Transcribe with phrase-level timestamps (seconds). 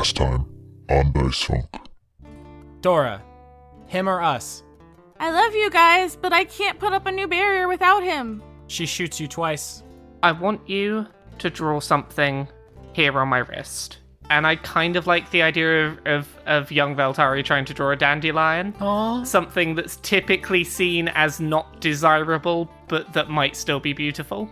[0.00, 0.46] last time
[0.88, 1.66] on Dice Funk.
[2.80, 3.22] Dora,
[3.86, 4.62] him or us?
[5.18, 8.42] I love you guys, but I can't put up a new barrier without him.
[8.66, 9.82] She shoots you twice.
[10.22, 11.06] I want you
[11.40, 12.48] to draw something
[12.94, 13.98] here on my wrist.
[14.30, 17.90] And I kind of like the idea of, of, of young Veltari trying to draw
[17.90, 18.72] a dandelion.
[18.80, 19.26] Aww.
[19.26, 24.48] Something that's typically seen as not desirable, but that might still be beautiful.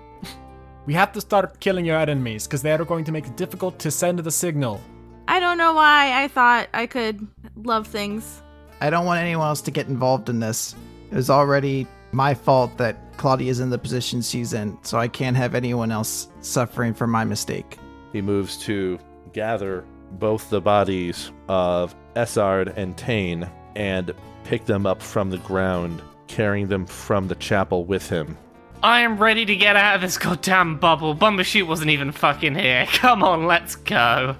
[0.84, 3.78] We have to start killing your enemies, because they are going to make it difficult
[3.78, 4.82] to send the signal.
[5.28, 7.24] I don't know why I thought I could
[7.55, 8.42] love things.
[8.80, 10.74] I don't want anyone else to get involved in this.
[11.10, 15.06] It was already my fault that Claudia is in the position she's in, so I
[15.06, 17.77] can't have anyone else suffering from my mistake.
[18.10, 18.98] He moves to
[19.34, 26.01] gather both the bodies of Essard and Tane and pick them up from the ground,
[26.26, 28.38] carrying them from the chapel with him.
[28.82, 31.15] I am ready to get out of this goddamn bubble.
[31.15, 32.87] Bumbershoot wasn't even fucking here.
[32.93, 34.34] Come on, let's go.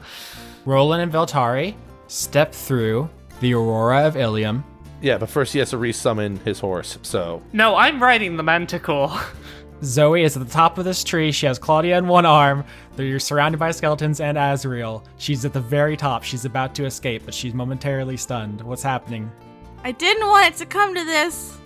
[0.64, 1.75] Rolen and Veltari
[2.06, 3.09] step through
[3.41, 4.65] the Aurora of Ilium.
[5.00, 7.42] Yeah, but first he has to resummon his horse, so.
[7.53, 9.19] No, I'm riding the Manticore.
[9.84, 11.31] Zoe is at the top of this tree.
[11.31, 12.65] She has Claudia in one arm.
[12.97, 15.05] They're surrounded by skeletons and Azrael.
[15.19, 16.25] She's at the very top.
[16.25, 18.61] She's about to escape, but she's momentarily stunned.
[18.61, 19.31] What's happening?
[19.84, 21.56] I didn't want it to come to this.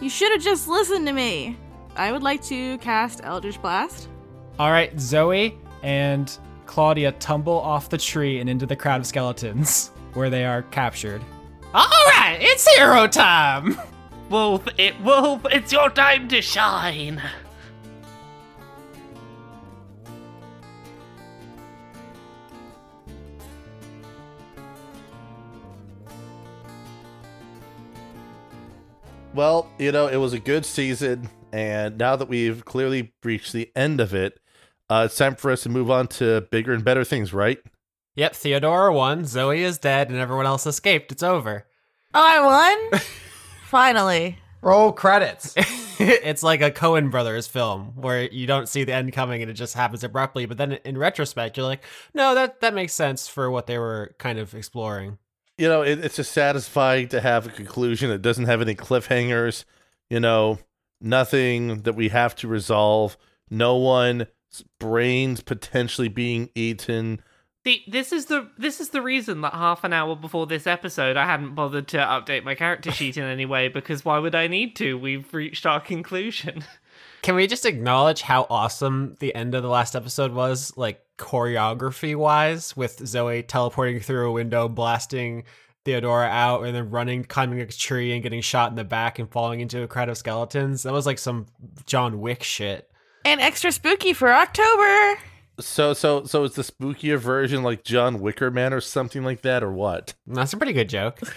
[0.00, 1.56] You should have just listened to me.
[1.94, 4.08] I would like to cast Eldritch Blast.
[4.58, 9.90] All right, Zoe and Claudia tumble off the tree and into the crowd of skeletons,
[10.14, 11.22] where they are captured.
[11.72, 13.76] All right, it's hero time.
[14.30, 17.22] Wolf, it Wolf, it's your time to shine.
[29.34, 33.72] Well, you know, it was a good season, and now that we've clearly reached the
[33.74, 34.38] end of it,
[34.90, 37.58] uh, it's time for us to move on to bigger and better things, right?
[38.16, 41.10] Yep, Theodora won, Zoe is dead, and everyone else escaped.
[41.10, 41.66] It's over.
[42.14, 43.00] Oh, I won?
[43.66, 44.38] Finally.
[44.62, 45.54] Roll credits.
[45.98, 49.54] it's like a Coen Brothers film where you don't see the end coming and it
[49.54, 51.82] just happens abruptly, but then in retrospect, you're like,
[52.14, 55.18] no, that, that makes sense for what they were kind of exploring.
[55.58, 59.64] You know, it, it's just satisfying to have a conclusion that doesn't have any cliffhangers,
[60.08, 60.58] you know,
[61.00, 63.16] nothing that we have to resolve,
[63.50, 64.24] no one's
[64.78, 67.20] brains potentially being eaten.
[67.64, 71.16] The, this is the this is the reason that half an hour before this episode
[71.16, 74.48] I hadn't bothered to update my character sheet in any way because why would I
[74.48, 74.98] need to?
[74.98, 76.64] We've reached our conclusion.
[77.22, 82.14] Can we just acknowledge how awesome the end of the last episode was, like choreography
[82.14, 85.44] wise, with Zoe teleporting through a window, blasting
[85.86, 89.30] Theodora out, and then running, climbing a tree, and getting shot in the back and
[89.30, 90.82] falling into a crowd of skeletons?
[90.82, 91.46] That was like some
[91.86, 92.90] John Wick shit.
[93.24, 95.18] And extra spooky for October.
[95.60, 99.62] So, so, so it's the spookier version, like John Wicker Man or something like that,
[99.62, 100.14] or what?
[100.26, 101.20] That's a pretty good joke.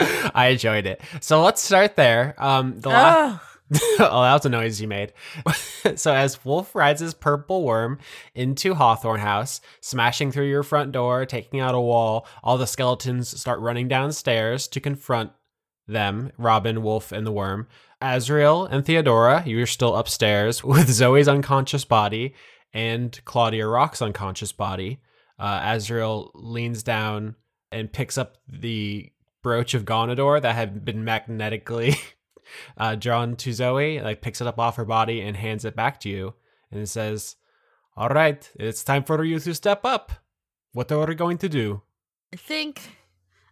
[0.00, 1.00] I enjoyed it.
[1.20, 2.34] So let's start there.
[2.38, 3.40] Um, the last.
[3.42, 3.48] Oh,
[4.00, 5.12] oh, that was a noise you made.
[5.96, 7.98] so as Wolf rides his purple worm
[8.34, 13.38] into Hawthorne House, smashing through your front door, taking out a wall, all the skeletons
[13.38, 15.32] start running downstairs to confront
[15.86, 17.66] them, Robin, Wolf, and the worm.
[18.00, 22.34] Azrael and Theodora, you're still upstairs with Zoe's unconscious body
[22.72, 25.00] and Claudia Rock's unconscious body.
[25.38, 27.36] Uh, Azrael leans down
[27.70, 31.96] and picks up the brooch of Gonador that had been magnetically
[32.76, 36.00] uh, drawn to Zoe, like picks it up off her body and hands it back
[36.00, 36.34] to you,
[36.70, 37.36] and says,
[37.96, 40.12] "All right, it's time for you to step up.
[40.72, 41.82] What are we going to do?"
[42.32, 42.97] I think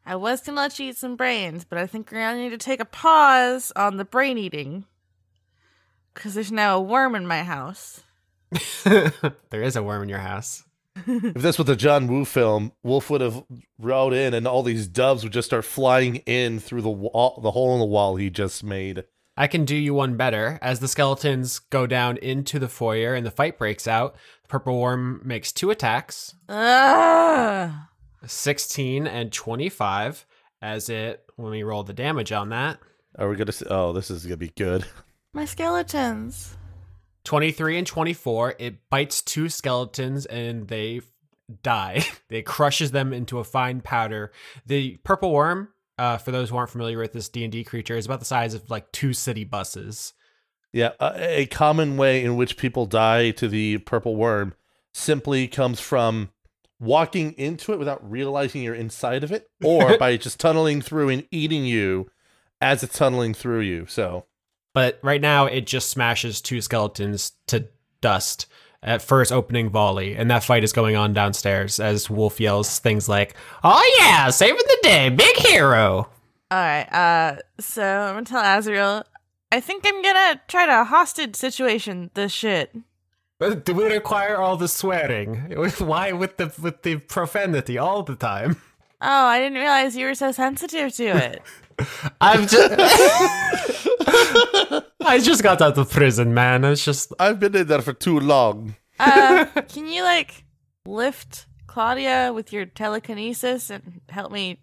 [0.09, 2.59] I was gonna let you eat some brains, but I think we're gonna need to
[2.59, 4.85] take a pause on the brain eating.
[6.15, 8.03] Because there's now a worm in my house.
[8.85, 10.63] there is a worm in your house.
[11.07, 13.43] if this was a John Woo film, Wolf would have
[13.79, 17.51] rode in, and all these doves would just start flying in through the wall, the
[17.51, 19.05] hole in the wall he just made.
[19.37, 20.59] I can do you one better.
[20.63, 24.81] As the skeletons go down into the foyer and the fight breaks out, the purple
[24.81, 27.71] worm makes two attacks, Ugh.
[28.25, 30.27] 16 and 25,
[30.63, 32.79] as it, when we roll the damage on that,
[33.19, 33.53] Are we gonna?
[33.53, 34.85] See, oh, this is gonna be good.
[35.33, 36.57] My skeletons.
[37.25, 41.01] 23 and 24, it bites two skeletons and they
[41.63, 42.05] die.
[42.31, 44.33] it crushes them into a fine powder.
[44.65, 45.69] The purple worm,
[45.99, 48.71] uh, for those who aren't familiar with this D&D creature, is about the size of
[48.71, 50.13] like two city buses.
[50.73, 54.55] Yeah, a, a common way in which people die to the purple worm
[54.95, 56.31] simply comes from
[56.79, 61.27] walking into it without realizing you're inside of it, or by just tunneling through and
[61.31, 62.11] eating you
[62.61, 63.87] as it's tunneling through you.
[63.87, 64.27] So
[64.75, 67.69] But right now, it just smashes two skeletons to
[68.01, 68.47] dust
[68.83, 73.09] at first opening volley, and that fight is going on downstairs as Wolf yells things
[73.09, 73.35] like,
[73.65, 76.09] "Oh yeah, saving the day, big hero."
[76.51, 76.87] All right.
[76.93, 79.05] Uh, so I'm gonna tell Azrael.
[79.51, 82.75] I think I'm gonna try to hostage situation this shit.
[83.39, 85.37] But do we require all the swearing?
[85.79, 88.57] Why with the with the profanity all the time?
[89.01, 91.43] Oh, I didn't realize you were so sensitive to it.
[92.21, 92.73] I'm just
[95.03, 96.65] I just got out of prison, man.
[96.65, 98.77] It's just I've been in there for too long.
[98.99, 100.45] Uh, can you like
[100.87, 104.61] lift Claudia with your telekinesis and help me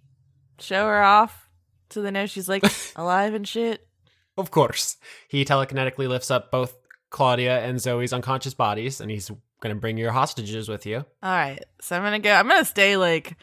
[0.59, 1.47] show her off
[1.91, 2.63] so they know she's like
[2.95, 3.87] alive and shit?
[4.35, 4.97] Of course.
[5.27, 6.82] He telekinetically lifts up both
[7.13, 9.31] Claudia and Zoe's unconscious bodies, and he's
[9.61, 10.97] gonna bring your hostages with you.
[10.97, 12.33] All right, so I'm gonna go.
[12.33, 13.37] I'm gonna stay like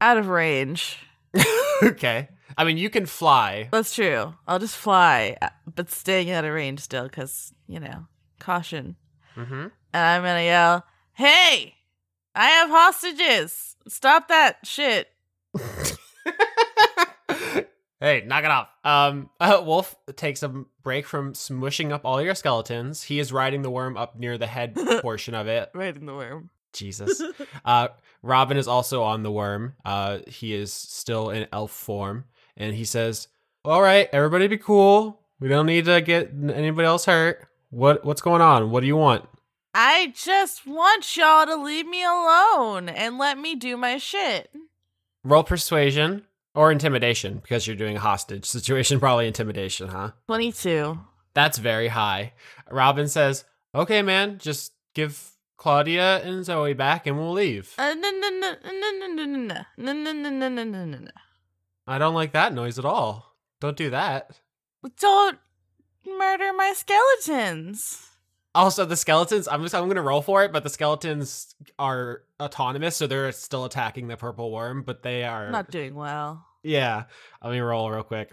[0.00, 0.96] out of range.
[1.82, 2.28] okay.
[2.56, 3.68] I mean, you can fly.
[3.72, 4.34] That's true.
[4.46, 8.06] I'll just fly, uh, but staying out of range still, because you know,
[8.38, 8.94] caution.
[9.36, 9.54] Mm-hmm.
[9.54, 10.84] And I'm gonna yell,
[11.14, 11.74] "Hey,
[12.36, 13.74] I have hostages!
[13.88, 15.08] Stop that shit!"
[18.00, 18.68] hey, knock it off.
[18.84, 20.48] Um, uh, Wolf takes a
[20.82, 23.02] break from smushing up all your skeletons.
[23.02, 25.70] He is riding the worm up near the head portion of it.
[25.74, 26.50] Riding the worm.
[26.72, 27.22] Jesus.
[27.64, 27.88] Uh,
[28.22, 29.74] Robin is also on the worm.
[29.84, 32.24] Uh, he is still in elf form,
[32.56, 33.28] and he says,
[33.64, 35.20] "All right, everybody, be cool.
[35.40, 37.46] We don't need to get anybody else hurt.
[37.68, 38.70] What what's going on?
[38.70, 39.28] What do you want?"
[39.74, 44.50] I just want y'all to leave me alone and let me do my shit.
[45.22, 46.24] Roll persuasion
[46.54, 49.00] or intimidation because you're doing a hostage situation.
[49.00, 50.12] Probably intimidation, huh?
[50.26, 50.98] 22.
[51.34, 52.32] That's very high.
[52.70, 53.44] Robin says,
[53.74, 58.54] "Okay, man, just give Claudia and Zoe back, and we'll leave." Uh, no, no, no,
[58.62, 61.10] no, no, no, no, no, no, no, no, no, no, no.
[61.86, 63.36] I don't like that noise at all.
[63.60, 64.40] Don't do that.
[64.98, 65.38] Don't
[66.06, 68.08] murder my skeletons.
[68.54, 69.46] Also, the skeletons.
[69.46, 69.74] I'm just.
[69.74, 74.16] I'm gonna roll for it, but the skeletons are autonomous, so they're still attacking the
[74.16, 76.46] purple worm, but they are Not doing well.
[76.62, 77.04] Yeah.
[77.42, 78.32] Let me roll real quick.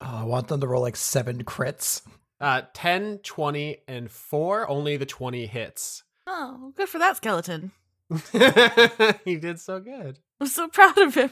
[0.00, 2.02] Oh, I want them to roll like seven crits.
[2.40, 4.68] Uh, 10, 20, and 4.
[4.68, 6.02] Only the 20 hits.
[6.26, 7.72] Oh, good for that skeleton.
[9.24, 10.18] he did so good.
[10.40, 11.30] I'm so proud of him.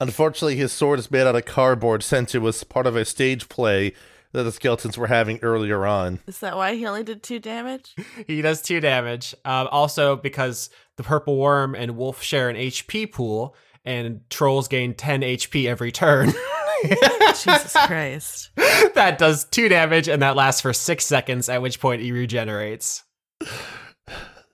[0.00, 3.48] Unfortunately, his sword is made out of cardboard since it was part of a stage
[3.48, 3.92] play
[4.32, 6.20] that the skeletons were having earlier on.
[6.26, 7.94] Is that why he only did two damage?
[8.26, 9.34] He does 2 damage.
[9.44, 14.94] Um, also, because the purple worm and wolf share an HP pool, and trolls gain
[14.94, 16.32] 10 HP every turn.
[16.82, 18.50] Jesus Christ.
[18.94, 23.04] that does 2 damage, and that lasts for 6 seconds, at which point he regenerates.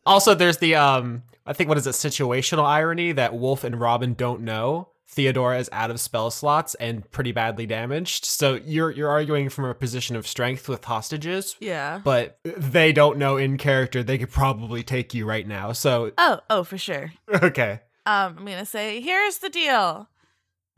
[0.05, 4.15] Also, there's the um, I think what is it, situational irony that Wolf and Robin
[4.15, 4.89] don't know.
[5.14, 8.25] Theodora is out of spell slots and pretty badly damaged.
[8.25, 12.00] So you're you're arguing from a position of strength with hostages, Yeah.
[12.03, 15.73] but they don't know in character they could probably take you right now.
[15.73, 17.12] So Oh, oh, for sure.
[17.43, 17.81] okay.
[18.06, 20.09] Um, I'm gonna say, here's the deal.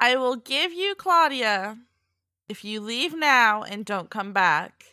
[0.01, 1.79] I will give you Claudia
[2.49, 4.85] if you leave now and don't come back.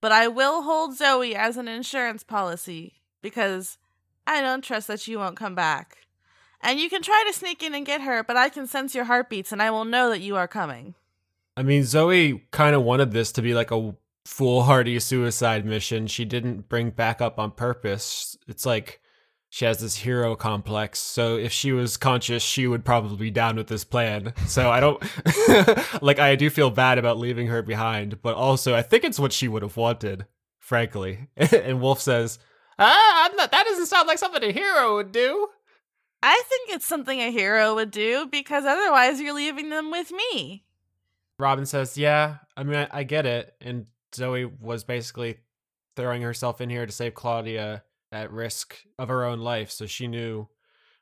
[0.00, 3.76] But I will hold Zoe as an insurance policy because
[4.26, 5.98] I don't trust that you won't come back.
[6.60, 9.04] And you can try to sneak in and get her, but I can sense your
[9.04, 10.94] heartbeats and I will know that you are coming.
[11.56, 13.94] I mean, Zoe kind of wanted this to be like a
[14.24, 16.06] foolhardy suicide mission.
[16.06, 18.36] She didn't bring backup on purpose.
[18.46, 19.00] It's like
[19.48, 20.98] she has this hero complex.
[20.98, 24.34] So if she was conscious, she would probably be down with this plan.
[24.46, 25.02] So I don't
[26.02, 29.32] like I do feel bad about leaving her behind, but also I think it's what
[29.32, 30.26] she would have wanted,
[30.58, 31.28] frankly.
[31.36, 32.38] and Wolf says,
[32.78, 35.48] "Ah, I'm not, that doesn't sound like something a hero would do."
[36.22, 40.64] I think it's something a hero would do because otherwise you're leaving them with me.
[41.38, 45.38] Robin says, "Yeah, I mean, I, I get it." And Zoe was basically
[45.96, 50.08] throwing herself in here to save Claudia at risk of her own life, so she
[50.08, 50.48] knew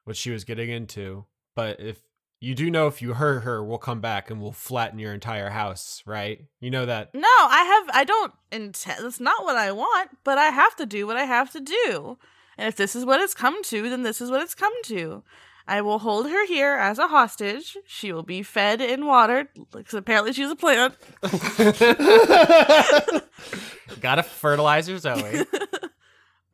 [0.05, 1.25] what she was getting into.
[1.55, 2.01] But if
[2.41, 5.51] you do know, if you hurt her, we'll come back and we'll flatten your entire
[5.51, 6.45] house, right?
[6.61, 7.15] You know that.
[7.15, 10.87] No, I have I don't intend that's not what I want, but I have to
[10.87, 12.19] do what I have to do.
[12.59, 15.23] And if this is what it's come to, then this is what it's come to.
[15.69, 17.77] I will hold her here as a hostage.
[17.87, 20.95] She will be fed and watered because apparently she's a plant.
[24.01, 25.45] Gotta fertilize your Zoe.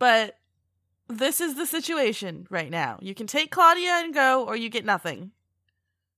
[0.03, 0.37] But
[1.07, 2.99] this is the situation right now.
[3.01, 5.31] You can take Claudia and go, or you get nothing.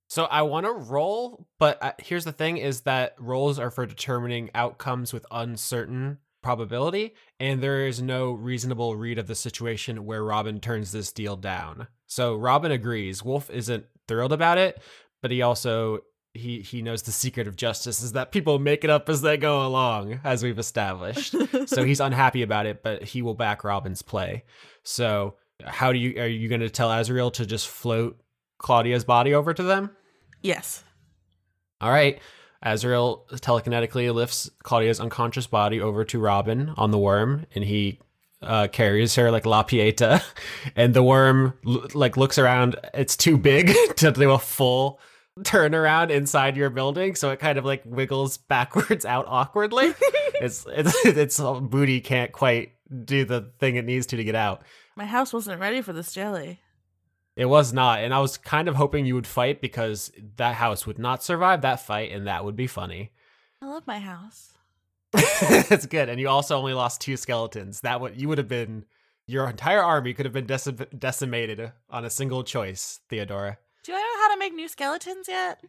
[0.09, 3.85] So I want to roll, but uh, here's the thing: is that rolls are for
[3.85, 10.23] determining outcomes with uncertain probability, and there is no reasonable read of the situation where
[10.23, 11.89] Robin turns this deal down.
[12.07, 13.25] So Robin agrees.
[13.25, 14.81] Wolf isn't thrilled about it,
[15.23, 16.01] but he also
[16.35, 19.37] he he knows the secret of justice is that people make it up as they
[19.37, 21.35] go along, as we've established.
[21.67, 24.45] so he's unhappy about it, but he will back Robin's play.
[24.83, 28.21] So how do you are you going to tell Azrael to just float
[28.59, 29.91] Claudia's body over to them?
[30.43, 30.85] yes.
[31.81, 32.21] All right.
[32.65, 38.01] Azrael telekinetically lifts Claudia's unconscious body over to Robin on the worm, and he
[38.43, 40.23] uh, carries her like La Pieta.
[40.77, 42.77] And the worm l- like looks around.
[42.95, 44.99] It's too big to do a full
[45.41, 49.95] turnaround inside your building, so it kind of like wiggles backwards out awkwardly.
[50.41, 52.73] it's it's its booty can't quite
[53.05, 54.63] do the thing it needs to to get out.
[54.97, 56.61] My house wasn't ready for this jelly.
[57.37, 60.87] It was not, and I was kind of hoping you would fight because that house
[60.87, 63.11] would not survive that fight, and that would be funny.
[63.61, 64.53] I love my house.
[65.71, 67.81] It's good, and you also only lost two skeletons.
[67.81, 68.85] That would you would have been
[69.27, 73.59] your entire army could have been deci- decimated on a single choice, Theodora.
[73.85, 75.61] Do I know how to make new skeletons yet?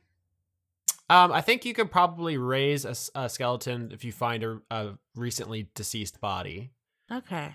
[1.10, 5.70] Um, I think you could probably raise a skeleton if you find a, a recently
[5.76, 6.72] deceased body,
[7.12, 7.54] Okay.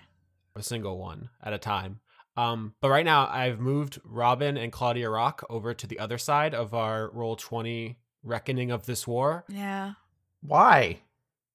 [0.55, 1.99] a single one at a time.
[2.37, 6.53] Um, but right now I've moved Robin and Claudia Rock over to the other side
[6.53, 9.43] of our roll twenty reckoning of this war.
[9.49, 9.93] Yeah.
[10.41, 10.99] Why?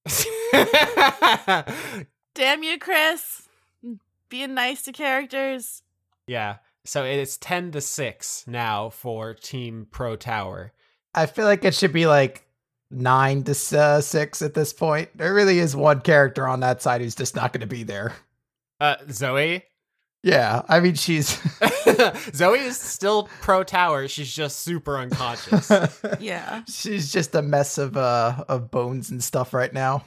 [2.35, 3.49] Damn you, Chris.
[4.29, 5.83] Being nice to characters.
[6.27, 6.57] yeah.
[6.85, 10.73] So it's ten to six now for Team Pro Tower.
[11.15, 12.47] I feel like it should be like
[12.93, 15.09] nine to uh, six at this point.
[15.17, 18.13] There really is one character on that side who's just not going to be there.
[18.79, 19.65] Uh, Zoe.
[20.27, 21.39] Yeah, I mean she's
[22.35, 24.09] Zoe is still pro tower.
[24.09, 25.71] She's just super unconscious.
[26.21, 26.65] Yeah.
[26.69, 30.05] she's just a mess of uh of bones and stuff right now,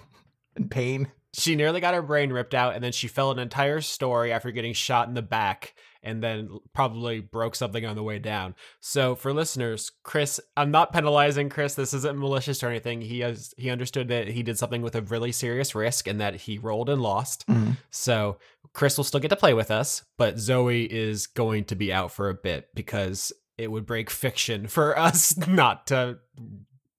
[0.57, 1.07] and pain.
[1.33, 4.51] she nearly got her brain ripped out, and then she fell an entire story after
[4.51, 5.73] getting shot in the back,
[6.03, 8.55] and then probably broke something on the way down.
[8.81, 11.75] So for listeners, Chris, I'm not penalizing Chris.
[11.75, 12.99] This isn't malicious or anything.
[12.99, 16.35] He has he understood that he did something with a really serious risk, and that
[16.35, 17.45] he rolled and lost.
[17.91, 18.38] So
[18.73, 22.11] Chris will still get to play with us, but Zoe is going to be out
[22.11, 26.19] for a bit because it would break fiction for us not to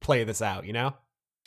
[0.00, 0.94] play this out, you know?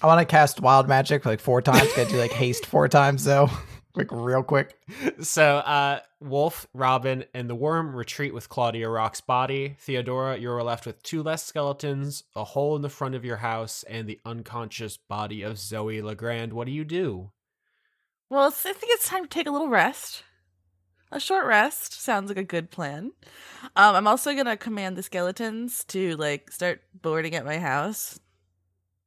[0.01, 1.94] I want to cast wild magic like four times.
[1.94, 3.50] Got to do like haste four times though,
[3.96, 4.77] like real quick.
[5.22, 9.75] So uh Wolf, Robin, and the worm retreat with Claudia Rock's body.
[9.80, 13.84] Theodora, you're left with two less skeletons, a hole in the front of your house,
[13.84, 16.53] and the unconscious body of Zoe Legrand.
[16.53, 17.32] What do you do?
[18.34, 20.24] Well, I think it's time to take a little rest.
[21.12, 23.12] A short rest sounds like a good plan.
[23.75, 28.20] Um, I'm also gonna command the skeletons to like start boarding at my house.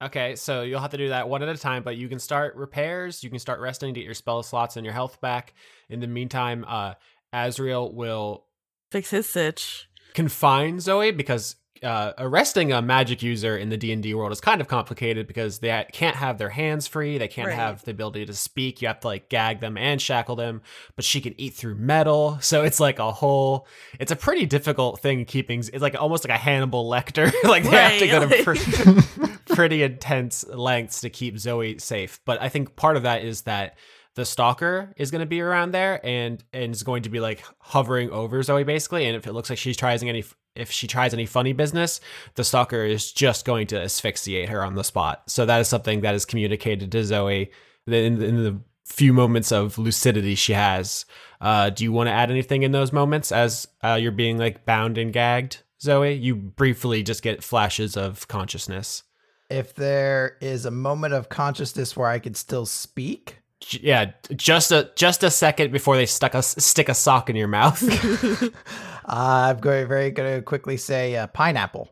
[0.00, 2.54] Okay, so you'll have to do that one at a time, but you can start
[2.54, 5.54] repairs, you can start resting to get your spell slots and your health back.
[5.88, 6.94] In the meantime, uh
[7.32, 8.44] Azrael will
[8.92, 9.88] Fix his sitch.
[10.14, 14.68] confine Zoe because uh, arresting a magic user in the D&D world is kind of
[14.68, 17.56] complicated because they can't have their hands free, they can't Right.
[17.56, 20.62] have the ability to speak, you have to like gag them and shackle them,
[20.94, 22.38] but she can eat through metal.
[22.46, 23.66] So it's like a whole
[23.98, 27.32] it's a pretty difficult thing keeping it's like almost like a Hannibal Lecter.
[27.44, 32.20] like they have to go to pre- pretty intense lengths to keep Zoe safe.
[32.24, 33.76] But I think part of that is that
[34.16, 37.44] the stalker is going to be around there and and is going to be like
[37.58, 39.06] hovering over Zoe basically.
[39.06, 40.24] And if it looks like she tries any
[40.56, 42.00] if she tries any funny business,
[42.34, 45.30] the stalker is just going to asphyxiate her on the spot.
[45.30, 47.50] So that is something that is communicated to Zoe
[47.86, 51.04] in, in the few moments of lucidity she has.
[51.40, 54.64] Uh, do you want to add anything in those moments as uh, you're being like
[54.64, 56.14] bound and gagged, Zoe?
[56.14, 59.02] You briefly just get flashes of consciousness.
[59.50, 64.90] If there is a moment of consciousness where I could still speak, Yeah, just a
[64.96, 67.82] just a second before they stuck a stick a sock in your mouth.
[69.06, 71.88] I'm going very going to quickly say uh, pineapple.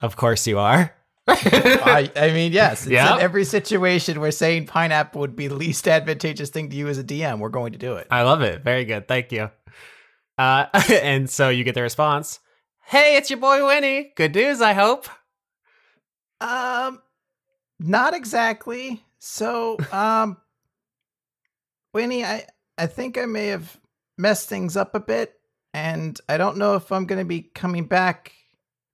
[0.00, 0.94] of course you are.
[1.28, 2.86] I, I mean, yes.
[2.86, 3.14] Yeah.
[3.14, 6.98] In every situation where saying pineapple would be the least advantageous thing to you as
[6.98, 8.08] a DM, we're going to do it.
[8.10, 8.64] I love it.
[8.64, 9.06] Very good.
[9.06, 9.50] Thank you.
[10.36, 12.40] Uh, and so you get the response.
[12.84, 14.12] Hey, it's your boy Winnie.
[14.16, 15.08] Good news, I hope.
[16.40, 17.00] Um,
[17.78, 19.04] not exactly.
[19.24, 20.36] So, um,
[21.94, 22.44] Winnie, I
[22.76, 23.78] I think I may have
[24.18, 25.38] messed things up a bit,
[25.72, 28.32] and I don't know if I'm going to be coming back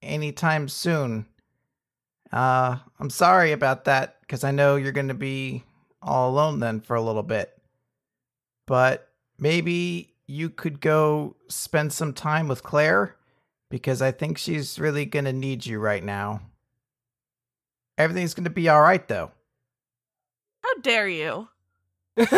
[0.03, 1.25] anytime soon.
[2.31, 5.63] Uh, I'm sorry about that because I know you're going to be
[5.99, 7.51] all alone then for a little bit.
[8.67, 9.09] But
[9.39, 13.15] maybe you could go spend some time with Claire
[13.71, 16.41] because I think she's really going to need you right now.
[17.97, 19.31] Everything's going to be all right though.
[20.79, 21.49] How dare you?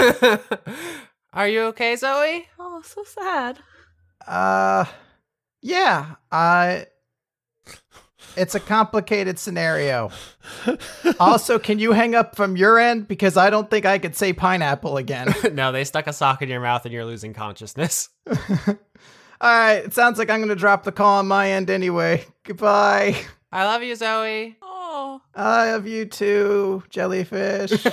[1.33, 2.47] Are you okay, Zoe?
[2.57, 3.59] Oh, so sad.
[4.25, 4.85] Uh
[5.61, 6.87] yeah, I
[8.35, 10.09] It's a complicated scenario.
[11.19, 13.07] also, can you hang up from your end?
[13.07, 15.31] Because I don't think I could say pineapple again.
[15.53, 18.09] no, they stuck a sock in your mouth and you're losing consciousness.
[18.27, 18.75] All
[19.41, 22.25] right, it sounds like I'm going to drop the call on my end anyway.
[22.43, 23.21] Goodbye.
[23.51, 24.57] I love you, Zoe.
[25.35, 27.71] I love you too, jellyfish.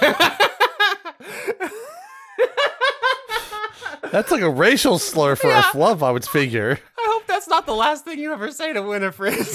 [4.10, 5.70] That's like a racial slur for Yeah.
[5.72, 6.78] a love, I would figure.
[6.98, 9.34] I hope that's not the last thing you ever say to Winifred.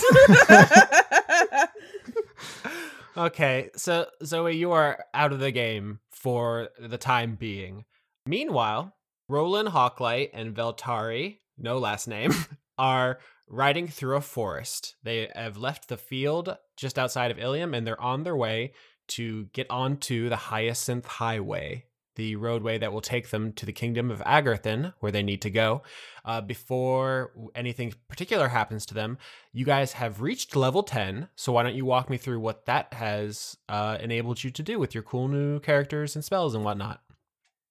[3.17, 7.85] okay, so Zoe, you are out of the game for the time being.
[8.27, 8.93] Meanwhile,
[9.27, 12.31] Rolen Hawklight and Veltari, no last name,
[12.77, 13.17] are
[13.49, 14.95] riding through a forest.
[15.03, 18.73] They have left the field just outside of Ilium and they're on their way
[19.09, 24.11] to get onto the Hyacinth Highway, the roadway that will take them to the kingdom
[24.11, 25.83] of Agarthen, where they need to go.
[26.23, 29.17] Uh, before anything particular happens to them,
[29.51, 31.27] you guys have reached level 10.
[31.35, 34.79] So why don't you walk me through what that has uh, enabled you to do
[34.79, 37.01] with your cool new characters and spells and whatnot?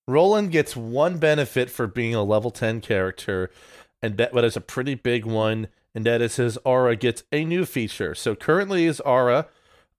[0.08, 3.50] Rolen gets one benefit for being a level 10 character,
[4.02, 7.44] and that but it's a pretty big one, and that is his aura gets a
[7.44, 8.14] new feature.
[8.14, 9.46] So currently his aura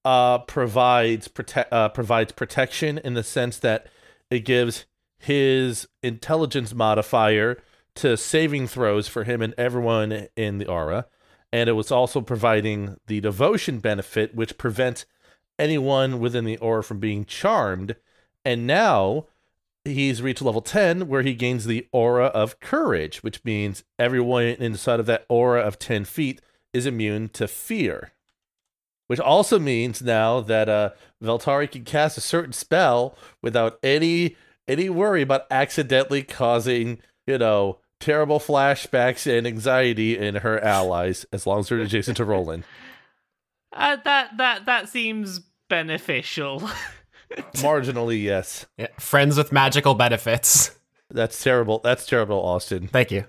[0.06, 3.88] uh, provides prote- uh, provides protection in the sense that
[4.30, 4.86] it gives
[5.18, 7.62] his intelligence modifier
[7.96, 11.06] to saving throws for him and everyone in the aura.
[11.52, 15.06] And it was also providing the devotion benefit, which prevents
[15.60, 17.96] anyone within the aura from being charmed.
[18.44, 19.28] And now
[19.86, 25.00] he's reached level 10 where he gains the aura of courage, which means everyone inside
[25.00, 26.42] of that aura of 10 feet
[26.74, 28.12] is immune to fear.
[29.08, 34.36] Which also means now that uh, Veltari can cast a certain spell without any
[34.66, 41.46] any worry about accidentally causing, you know, terrible flashbacks and anxiety in her allies, as
[41.46, 42.64] long as they're adjacent to Rolen.
[43.76, 46.70] Uh, that that that seems beneficial.
[47.56, 48.66] Marginally, yes.
[48.78, 50.78] Yeah, friends with magical benefits.
[51.10, 51.80] That's terrible.
[51.84, 52.88] That's terrible, Austin.
[52.88, 53.26] Thank you.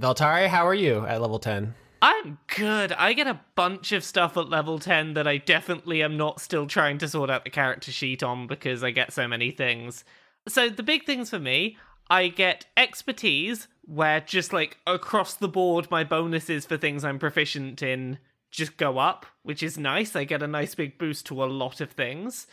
[0.00, 1.74] Veltari, how are you at level 10?
[2.00, 2.92] I'm good.
[2.92, 6.66] I get a bunch of stuff at level 10 that I definitely am not still
[6.66, 10.04] trying to sort out the character sheet on because I get so many things.
[10.48, 11.76] So, the big things for me,
[12.10, 17.82] I get expertise, where just like across the board, my bonuses for things I'm proficient
[17.82, 18.18] in
[18.52, 20.14] just go up, which is nice.
[20.14, 22.46] I get a nice big boost to a lot of things.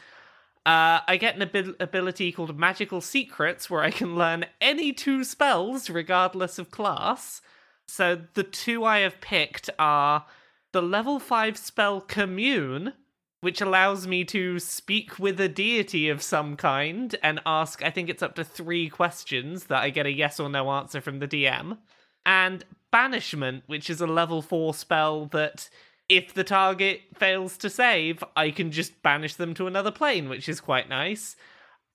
[0.65, 5.23] Uh, I get an abil- ability called Magical Secrets, where I can learn any two
[5.23, 7.41] spells regardless of class.
[7.87, 10.25] So the two I have picked are
[10.71, 12.93] the level 5 spell Commune,
[13.41, 18.09] which allows me to speak with a deity of some kind and ask, I think
[18.09, 21.27] it's up to three questions that I get a yes or no answer from the
[21.27, 21.77] DM.
[22.25, 25.69] And Banishment, which is a level 4 spell that
[26.09, 30.49] if the target fails to save, I can just banish them to another plane, which
[30.49, 31.35] is quite nice.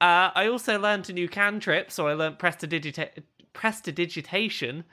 [0.00, 3.22] Uh, I also learned a new cantrip, so I learned Prestidigita-
[3.52, 4.84] Prestidigitation,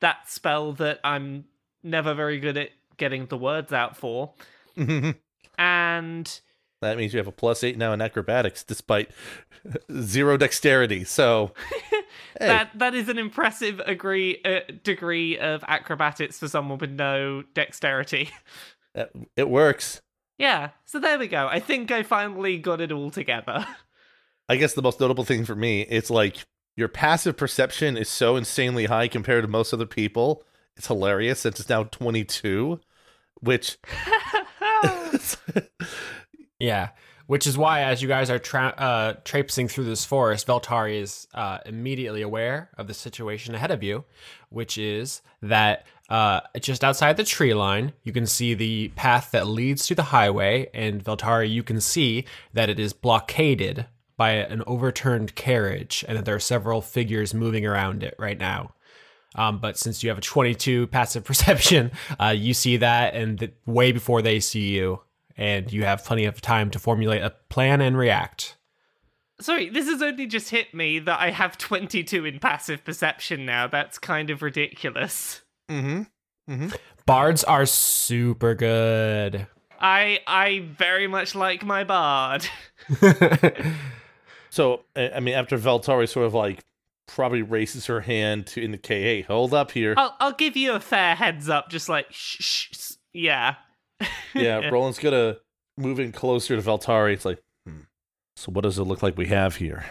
[0.00, 1.44] that spell that I'm
[1.82, 4.34] never very good at getting the words out for.
[5.60, 6.40] And
[6.80, 9.10] That means you have a plus eight now in acrobatics, despite
[10.00, 11.04] zero dexterity.
[11.04, 11.52] So,
[11.90, 12.00] hey,
[12.38, 18.30] that that is an impressive agree, uh, degree of acrobatics for someone with no dexterity.
[19.36, 20.00] it works.
[20.38, 21.48] yeah, so there we go.
[21.48, 23.66] I think I finally got it all together.
[24.48, 26.44] I guess the most notable thing for me, it's like
[26.76, 30.42] your passive perception is so insanely high compared to most other people.
[30.76, 32.80] It's hilarious since it's now 22,
[33.40, 33.76] which
[36.60, 36.90] Yeah,
[37.26, 41.26] which is why, as you guys are tra- uh, traipsing through this forest, Veltari is
[41.32, 44.04] uh, immediately aware of the situation ahead of you,
[44.50, 49.46] which is that uh, just outside the tree line, you can see the path that
[49.46, 54.62] leads to the highway, and Veltari, you can see that it is blockaded by an
[54.66, 58.74] overturned carriage, and that there are several figures moving around it right now.
[59.36, 63.52] Um, but since you have a 22 passive perception, uh, you see that, and th-
[63.66, 65.00] way before they see you,
[65.40, 68.56] and you have plenty of time to formulate a plan and react.
[69.40, 73.66] Sorry, this has only just hit me that I have 22 in passive perception now.
[73.66, 75.40] That's kind of ridiculous.
[75.70, 76.68] mm-hmm.
[77.06, 79.46] Bards are super good.
[79.80, 82.46] I I very much like my bard.
[84.50, 86.64] So, I I mean, after Veltari sort of like
[87.06, 89.94] probably raises her hand to indicate, hey, hold up here.
[89.96, 93.54] I'll I'll give you a fair heads up, just like shh, shh, s- yeah.
[94.34, 95.36] yeah, Rolen's gonna
[95.76, 97.14] move in closer to Veltari.
[97.14, 97.80] It's like, hmm,
[98.36, 99.84] so what does it look like we have here?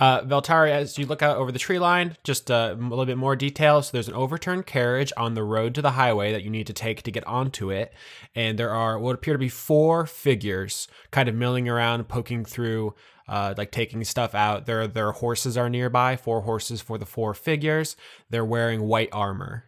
[0.00, 3.16] Uh, Veltari, as you look out over the tree line, just uh, a little bit
[3.16, 3.80] more detail.
[3.80, 6.72] So there's an overturned carriage on the road to the highway that you need to
[6.72, 7.92] take to get onto it,
[8.34, 12.94] and there are what appear to be four figures kind of milling around, poking through,
[13.28, 14.66] uh, like taking stuff out.
[14.66, 16.16] Their their horses are nearby.
[16.16, 17.96] Four horses for the four figures.
[18.28, 19.64] They're wearing white armor.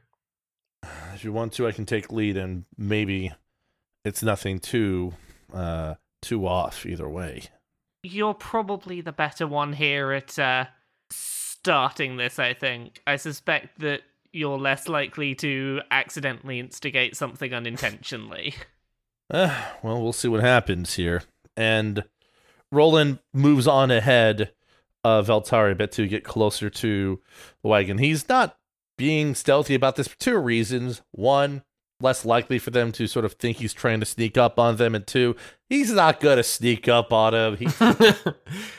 [1.15, 3.33] If you want to, I can take lead, and maybe
[4.07, 5.13] it's nothing too
[5.53, 7.43] uh too off either way.
[8.03, 10.67] You're probably the better one here at uh,
[11.11, 13.01] starting this, I think.
[13.07, 18.55] I suspect that you're less likely to accidentally instigate something unintentionally.
[19.31, 21.23] Uh, well, we'll see what happens here.
[21.57, 22.05] And
[22.71, 24.53] Rolen moves on ahead
[25.03, 27.21] of Veltari a bit to get closer to
[27.63, 27.99] the wagon.
[27.99, 28.57] He's not
[28.97, 31.03] being stealthy about this for two reasons.
[31.13, 31.63] One,
[32.01, 34.95] less likely for them to sort of think he's trying to sneak up on them,
[34.95, 35.37] and two,
[35.69, 37.57] he's not gonna sneak up on him.
[37.57, 37.69] He,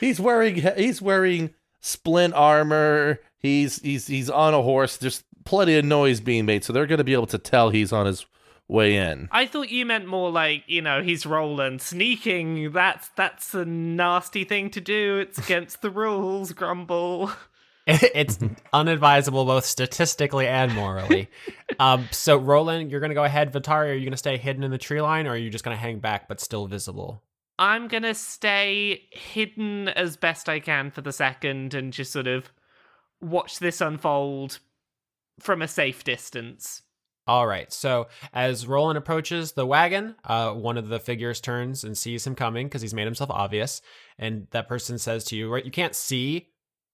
[0.00, 3.20] he's wearing he's wearing splint armor.
[3.38, 4.96] He's he's he's on a horse.
[4.96, 8.06] There's plenty of noise being made, so they're gonna be able to tell he's on
[8.06, 8.26] his
[8.68, 9.28] way in.
[9.32, 11.78] I thought you meant more like, you know, he's rolling.
[11.78, 12.72] sneaking.
[12.72, 15.18] That's that's a nasty thing to do.
[15.18, 17.32] It's against the rules, Grumble.
[18.14, 18.38] it's
[18.74, 21.30] unadvisable both statistically and morally.
[21.80, 23.50] um, so Rolen, you're gonna go ahead.
[23.50, 25.74] Veltari, are you gonna stay hidden in the tree line, or are you just gonna
[25.74, 27.22] hang back but still visible?
[27.58, 32.52] I'm gonna stay hidden as best I can for the second and just sort of
[33.22, 34.58] watch this unfold
[35.40, 36.82] from a safe distance.
[37.26, 37.72] All right.
[37.72, 42.34] So as Rolen approaches the wagon, uh, one of the figures turns and sees him
[42.34, 43.80] coming because he's made himself obvious,
[44.18, 46.48] and that person says to you, "Right, you can't see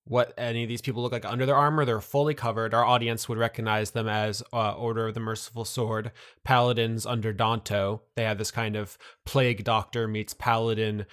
[0.07, 1.85] what any of these people look like under their armor.
[1.85, 2.75] They're fully covered.
[2.75, 6.13] Our audience would recognize them as uh, Order of the Merciful Sword,
[6.45, 8.01] paladins under Danto.
[8.15, 11.07] They have this kind of plague doctor meets paladin,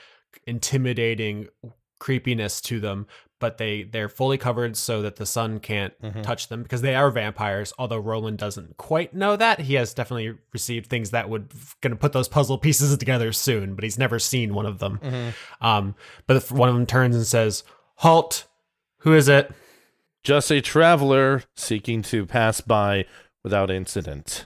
[0.45, 1.47] intimidating
[1.99, 3.07] creepiness to them,
[3.39, 6.23] but they they're fully covered so that the sun can't Mhm.
[6.23, 7.73] touch them because they are vampires.
[7.79, 11.51] Although Rolen doesn't quite know that, he has definitely received things that would
[11.81, 14.99] going to put those puzzle pieces together soon, but he's never seen one of them.
[15.61, 15.95] Um,
[16.27, 17.63] but if one of them turns and says,
[17.97, 18.45] "Halt!
[19.01, 19.51] Who is it?"
[20.23, 23.05] Just a traveler seeking to pass by
[23.43, 24.45] without incident.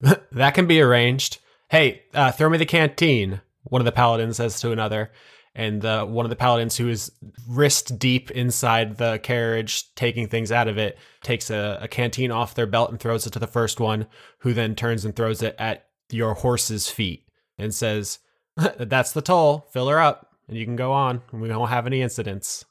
[0.32, 1.38] that can be arranged.
[1.68, 3.40] Hey, uh, throw me the canteen.
[3.64, 5.10] One of the paladins says to another,
[5.54, 7.10] and uh, one of the paladins who is
[7.48, 12.54] wrist deep inside the carriage, taking things out of it, takes a, a canteen off
[12.54, 14.06] their belt and throws it to the first one,
[14.40, 17.24] who then turns and throws it at your horse's feet
[17.58, 18.20] and says,
[18.78, 19.66] "That's the toll.
[19.72, 21.22] Fill her up, and you can go on.
[21.32, 22.64] And we won't have any incidents."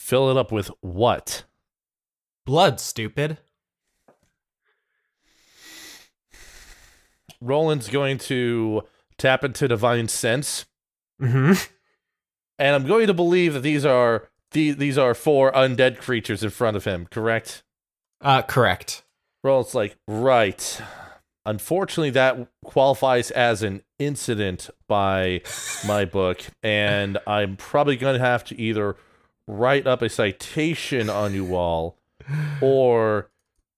[0.00, 1.44] Fill it up with what?
[2.46, 3.36] Blood, stupid.
[7.40, 8.82] Rolen's going to
[9.18, 10.64] tap into divine sense,
[11.22, 11.52] Mm-hmm.
[12.58, 16.48] and I'm going to believe that these are the, these are four undead creatures in
[16.48, 17.06] front of him.
[17.10, 17.62] Correct?
[18.22, 19.04] Uh, correct.
[19.44, 20.80] Rolen's like, right.
[21.44, 25.42] Unfortunately, that qualifies as an incident by
[25.86, 28.96] my book, and I'm probably going to have to either
[29.50, 31.98] write up a citation on you all
[32.60, 33.30] or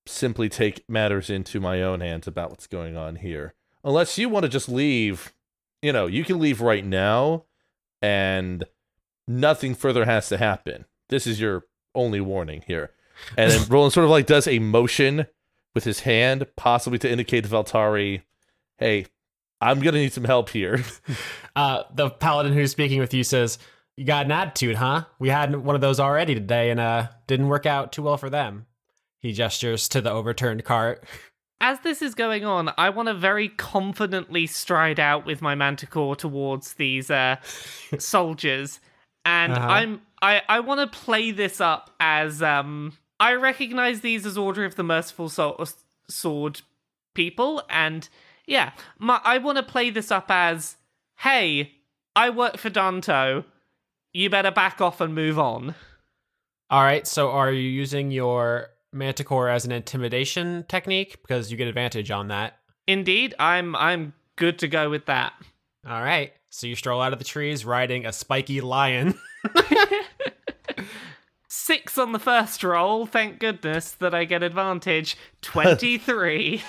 [0.06, 3.54] simply take matters into my own hands about what's going on here.
[3.84, 5.32] Unless you want to just leave,
[5.80, 7.44] you know, you can leave right now
[8.00, 8.64] and
[9.26, 10.84] nothing further has to happen.
[11.08, 12.90] This is your only warning here.
[13.36, 15.26] And then Rolen sort of like does a motion
[15.74, 18.22] with his hand, possibly to indicate to Veltari,
[18.78, 19.06] hey,
[19.60, 20.84] I'm going to need some help here.
[21.54, 23.58] Uh, the paladin who's speaking with you says,
[23.96, 25.04] "You got an attitude, huh?
[25.18, 28.30] We had one of those already today, and uh, didn't work out too well for
[28.30, 28.66] them."
[29.20, 31.04] He gestures to the overturned cart.
[31.60, 36.16] As this is going on, I want to very confidently stride out with my manticore
[36.16, 37.36] towards these uh,
[37.98, 38.80] soldiers,
[39.24, 39.66] and Uh-huh.
[39.68, 44.64] I'm I I want to play this up as um I recognize these as Order
[44.64, 45.64] of the Merciful so-
[46.08, 46.62] Sword
[47.14, 48.08] people, and
[48.46, 50.76] yeah, my, I want to play this up as
[51.18, 51.72] hey,
[52.16, 53.44] I work for Danto.
[54.12, 55.74] You better back off and move on.
[56.70, 61.68] All right, so are you using your manticore as an intimidation technique because you get
[61.68, 62.58] advantage on that?
[62.86, 65.32] Indeed, I'm I'm good to go with that.
[65.86, 69.14] All right, so you stroll out of the trees riding a spiky lion.
[71.48, 73.06] Six on the first roll.
[73.06, 75.16] Thank goodness that I get advantage.
[75.42, 76.62] Twenty-three.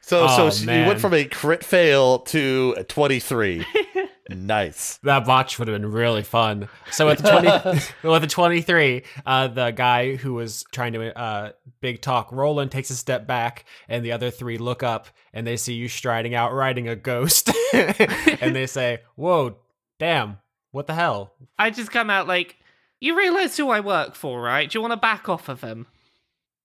[0.00, 3.66] So, Oh, so you went from a crit fail to a 23.
[4.28, 4.98] nice.
[5.02, 6.68] That botch would have been really fun.
[6.90, 11.52] So with the twenty, with the twenty-three, uh, the guy who was trying to uh,
[11.80, 15.56] big talk Rolen takes a step back, and the other three look up and they
[15.56, 19.56] see you striding out riding a ghost, and they say, "Whoa,
[19.98, 20.38] damn,
[20.70, 22.56] what the hell?" I just come out like,
[23.00, 24.70] You realize who I work for, right?
[24.70, 25.86] Do you want to back off of him?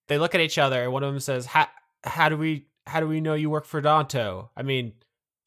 [0.08, 1.68] They look at each other, and one of them says, "How
[2.04, 4.50] how do we how do we know you work for Danto?
[4.58, 4.94] I mean,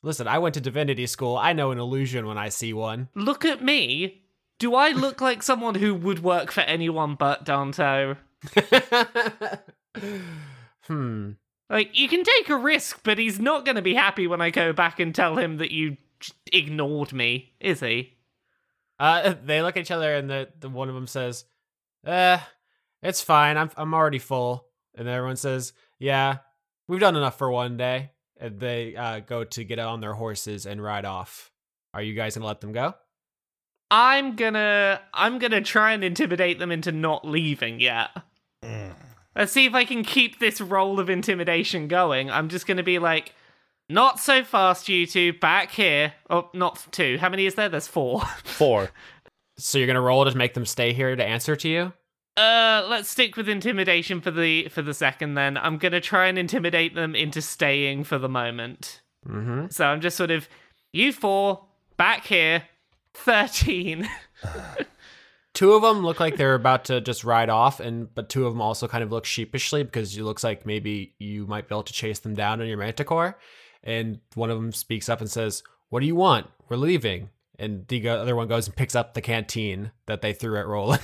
[0.06, 1.36] listen, I went to divinity school.
[1.36, 4.22] I know an illusion when I see one." Look at me.
[4.58, 8.16] Do I look like someone who would work for anyone but Danto?
[10.82, 11.32] hmm.
[11.68, 14.50] Like, you can take a risk, but he's not going to be happy when I
[14.50, 15.96] go back and tell him that you
[16.52, 18.14] ignored me, is he?
[18.98, 21.44] Uh, they look at each other, and the, the one of them says,
[22.04, 22.38] "Uh,
[23.02, 23.56] it's fine.
[23.56, 26.38] I'm I'm already full." And everyone says, "Yeah,
[26.88, 30.66] we've done enough for one day." And they uh, go to get on their horses
[30.66, 31.50] and ride off.
[31.94, 32.94] Are you guys gonna let them go?
[33.90, 38.10] I'm gonna I'm gonna try and intimidate them into not leaving yet.
[39.34, 42.30] Let's see if I can keep this role of intimidation going.
[42.30, 43.32] I'm just gonna be like,
[43.88, 46.14] not so fast, you two, back here.
[46.28, 47.18] Oh, not two.
[47.18, 47.68] How many is there?
[47.68, 48.22] There's four.
[48.44, 48.90] Four.
[49.58, 51.94] So you're gonna roll to make them stay here to answer to you?
[52.36, 55.34] Uh, let's stick with intimidation for the for the second.
[55.34, 59.00] Then I'm gonna try and intimidate them into staying for the moment.
[59.26, 59.66] Mm-hmm.
[59.70, 60.48] So I'm just sort of,
[60.92, 61.64] you four,
[61.96, 62.64] back here,
[63.14, 64.08] thirteen.
[65.56, 68.52] Two of them look like they're about to just ride off, and but two of
[68.52, 71.82] them also kind of look sheepishly because it looks like maybe you might be able
[71.84, 73.38] to chase them down on your manticore.
[73.82, 76.48] And one of them speaks up and says, "What do you want?
[76.68, 80.58] We're leaving." And the other one goes and picks up the canteen that they threw
[80.58, 81.00] at Rolen.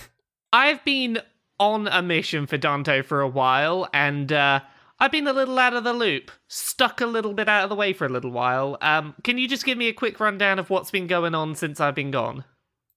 [0.52, 1.18] I've been
[1.58, 4.60] on a mission for Danto for a while, and uh,
[4.98, 7.76] I've been a little out of the loop, stuck a little bit out of the
[7.76, 8.76] way for a little while.
[8.80, 11.80] Um, can you just give me a quick rundown of what's been going on since
[11.80, 12.44] I've been gone?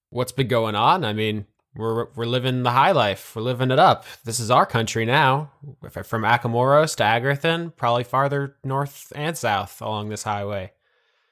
[0.10, 1.06] What's been going on?
[1.06, 3.36] I mean, we're we're living the high life.
[3.36, 4.06] We're living it up.
[4.24, 5.52] This is our country now.
[6.04, 10.72] From Akamoros to Agrathan, probably farther north and south along this highway.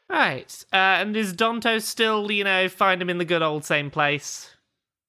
[0.10, 0.66] Right.
[0.72, 4.53] Uh, and is Danto still, you know, find him in the good old same place?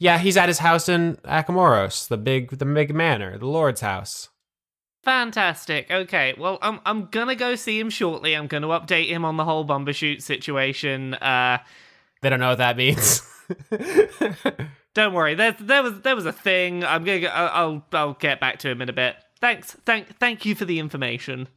[0.04, 4.28] Yeah, he's at his house in Akamoros, the big the big manor, the Lord's house.
[5.02, 5.90] Fantastic.
[5.90, 8.34] Okay, well, I'm I'm gonna go see him shortly.
[8.34, 11.14] I'm gonna update him on the whole Bumbershoot situation.
[11.14, 11.56] Uh,
[12.20, 13.22] They don't know what that means.
[14.94, 15.34] don't worry.
[15.36, 16.84] There there was there was a thing.
[16.84, 17.20] I'm gonna.
[17.20, 19.16] Go, I'll I'll I'll get back to him in a bit.
[19.40, 19.74] Thanks.
[19.86, 21.48] Thank thank you for the information.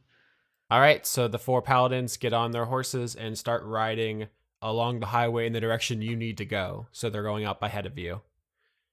[0.70, 4.28] All right, so the four paladins get on their horses and start riding
[4.62, 6.86] along the highway in the direction you need to go.
[6.92, 8.22] So they're going up ahead of you.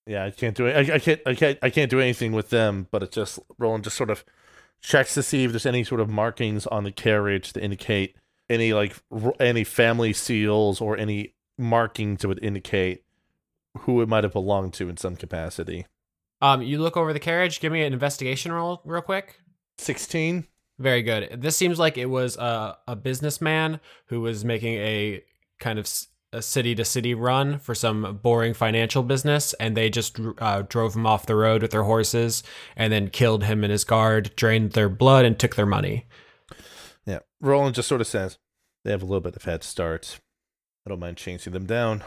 [0.08, 0.90] Yeah, I can't do it.
[0.90, 1.22] I, I can't.
[1.26, 1.60] I can't.
[1.62, 2.88] I can't do anything with them.
[2.92, 4.24] But it just Rolen just sort of
[4.82, 8.16] checks to see if there's any sort of markings on the carriage to indicate
[8.50, 13.04] any like r- any family seals or any markings that would indicate
[13.80, 15.86] who it might have belonged to in some capacity.
[16.42, 17.60] Um, you look over the carriage.
[17.60, 19.40] Give me an investigation roll, real quick.
[19.78, 20.46] Sixteen.
[20.78, 21.42] Very good.
[21.42, 25.24] This seems like it was a, a businessman who was making a
[25.58, 25.90] kind of
[26.42, 31.06] city to city run for some boring financial business, and they just uh, drove him
[31.06, 32.44] off the road with their horses
[32.76, 36.06] and then killed him and his guard, drained their blood, and took their money.
[37.06, 37.20] Yeah.
[37.42, 38.38] Rolen just sort of says
[38.84, 40.20] they have a little bit of head start.
[40.86, 42.04] I don't mind chasing them down.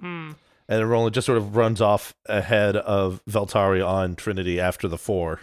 [0.00, 0.32] Hmm.
[0.68, 4.98] And then Rolen just sort of runs off ahead of Veltari on Trinity after the
[4.98, 5.40] four.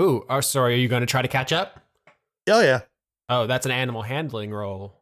[0.00, 0.74] Ooh, oh, sorry.
[0.74, 1.80] Are you going to try to catch up?
[2.48, 2.80] Oh yeah.
[3.28, 4.97] Oh, that's an animal handling roll.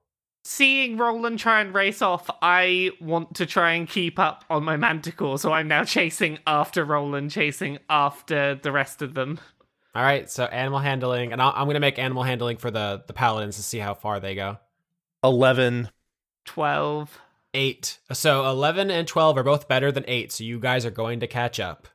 [0.48, 4.76] Seeing Rolen try and race off, I want to try and keep up on my
[4.76, 9.40] manticore, so I'm now chasing after Rolen, chasing after the rest of them.
[9.92, 13.02] All right, so animal handling, and I'll, I'm going to make animal handling for the
[13.08, 14.58] the paladins to see how far they go.
[15.24, 15.88] Eleven.
[16.44, 17.18] 12.
[17.52, 17.98] Eight.
[18.12, 20.30] So eleven and twelve are both better than eight.
[20.30, 21.88] So you guys are going to catch up.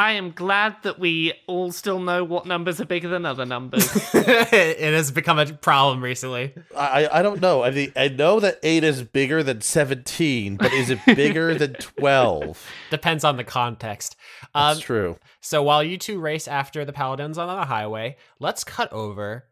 [0.00, 3.84] I am glad that we all still know what numbers are bigger than other numbers.
[4.14, 6.54] it has become a problem recently.
[6.76, 7.64] I I don't know.
[7.64, 11.74] I mean, I know that eight is bigger than seventeen, but is it bigger than
[11.74, 12.64] twelve?
[12.90, 14.14] Depends on the context.
[14.54, 15.16] That's Um, true.
[15.40, 19.48] so while you two race after the paladins on the highway, let's cut over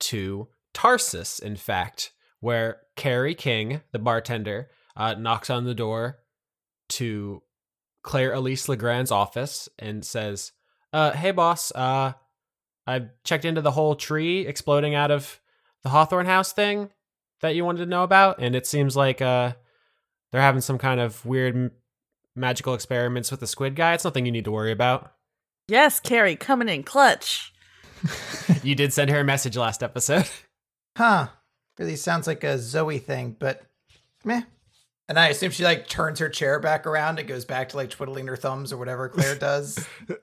[0.00, 1.40] to Tarsus.
[1.40, 6.18] In fact, where Carrie King, the bartender, uh, knocks on the door
[6.90, 7.42] to
[8.08, 10.52] Claire Elise Legrand's office and says,
[10.94, 11.70] uh, "Hey, boss.
[11.74, 12.14] Uh,
[12.86, 15.38] I checked into the whole tree exploding out of
[15.82, 16.88] the Hawthorne House thing
[17.42, 19.52] that you wanted to know about, and it seems like uh,
[20.32, 21.70] they're having some kind of weird." m-
[22.34, 23.94] Magical experiments with the squid guy.
[23.94, 25.12] It's nothing you need to worry about.
[25.66, 27.52] Yes, Carrie, coming in clutch.
[28.62, 30.28] you did send her a message last episode.
[30.96, 31.28] Huh.
[31.78, 33.62] Really sounds like a Zoe thing, but
[34.24, 34.42] meh.
[35.08, 37.88] And I assume she like turns her chair back around and goes back to like
[37.88, 39.76] twiddling her thumbs or whatever Claire does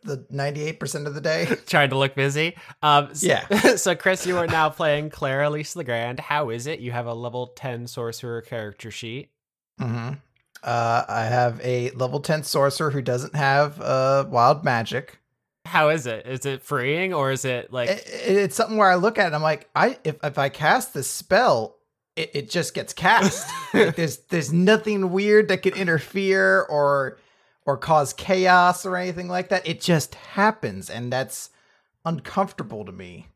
[0.04, 1.46] the 98% of the day.
[1.66, 2.56] Trying to look busy.
[2.84, 3.48] Um, s- Yeah.
[3.78, 6.20] so, Chris, you are now playing Claire Elise Legrand.
[6.20, 6.80] How is it?
[6.82, 9.32] You have a level 10 sorcerer character sheet.
[9.82, 10.14] Mm-hmm.
[10.64, 15.18] Uh, I have a level 10 sorcerer who doesn't have uh, wild magic.
[15.66, 16.28] How is it?
[16.28, 19.26] Is it freeing or is it like it- it's something where I look at it
[19.28, 21.75] and I'm like, I if, if I cast this spell,
[22.16, 23.50] it, it just gets cast.
[23.74, 27.18] Like, there's there's nothing weird that could interfere or
[27.66, 29.68] or cause chaos or anything like that.
[29.68, 31.50] It just happens, and that's
[32.06, 33.28] uncomfortable to me.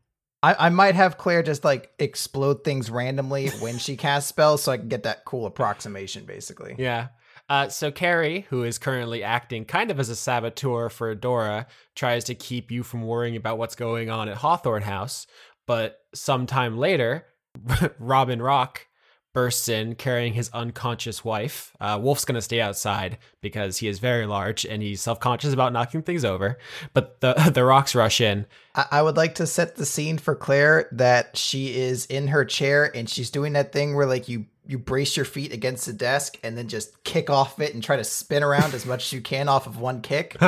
[0.42, 4.72] I, I might have Claire just like explode things randomly when she casts spells, so
[4.72, 6.74] I can get that cool approximation, basically.
[6.78, 7.08] Yeah.
[7.50, 11.66] Uh, so Carrie, who is currently acting kind of as a saboteur for Dora,
[11.96, 15.26] tries to keep you from worrying about what's going on at Hawthorne House.
[15.66, 17.26] But sometime later,
[17.98, 18.86] Robin Rock
[19.32, 21.72] bursts in carrying his unconscious wife.
[21.80, 26.02] Uh, Wolf's gonna stay outside because he is very large and he's self-conscious about knocking
[26.02, 26.58] things over.
[26.94, 28.46] But the the rocks rush in.
[28.74, 32.90] I would like to set the scene for Claire that she is in her chair
[32.94, 36.38] and she's doing that thing where like you you brace your feet against the desk
[36.44, 39.20] and then just kick off it and try to spin around as much as you
[39.20, 40.36] can off of one kick.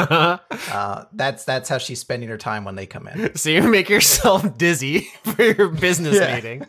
[0.73, 3.35] Uh, that's that's how she's spending her time when they come in.
[3.37, 6.35] So you make yourself dizzy for your business Yeah.
[6.37, 6.67] meeting.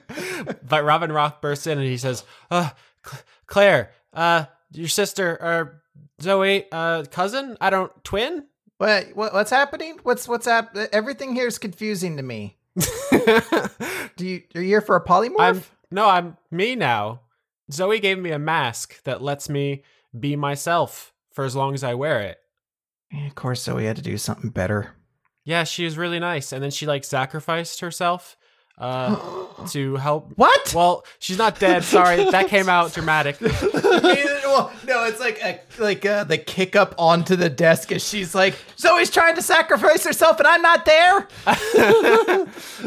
[0.67, 2.69] But Robin Rock bursts in and he says, uh,
[3.05, 5.83] Cl- Claire, uh, your sister, or
[6.21, 7.55] Zoe, uh, cousin?
[7.61, 8.45] I don't, twin?
[8.77, 9.99] What, what what's happening?
[10.03, 12.57] What's what's hap- Everything here is confusing to me.
[14.15, 15.39] Do you are you here for a polymorph?
[15.39, 17.21] I'm, no, I'm me now.
[17.71, 19.83] Zoe gave me a mask that lets me
[20.17, 22.37] be myself for as long as I wear it.
[23.11, 24.95] Yeah, of course, Zoe had to do something better.
[25.45, 26.51] Yeah, she was really nice.
[26.51, 28.37] And then she like sacrificed herself
[28.77, 30.31] uh, to help.
[30.35, 30.73] What?
[30.73, 31.83] Well, she's not dead.
[31.83, 33.39] Sorry, that came out dramatic.
[33.41, 38.33] well, no, it's like a, like uh, the kick up onto the desk as she's
[38.33, 41.27] like, Zoe's trying to sacrifice herself and I'm not there.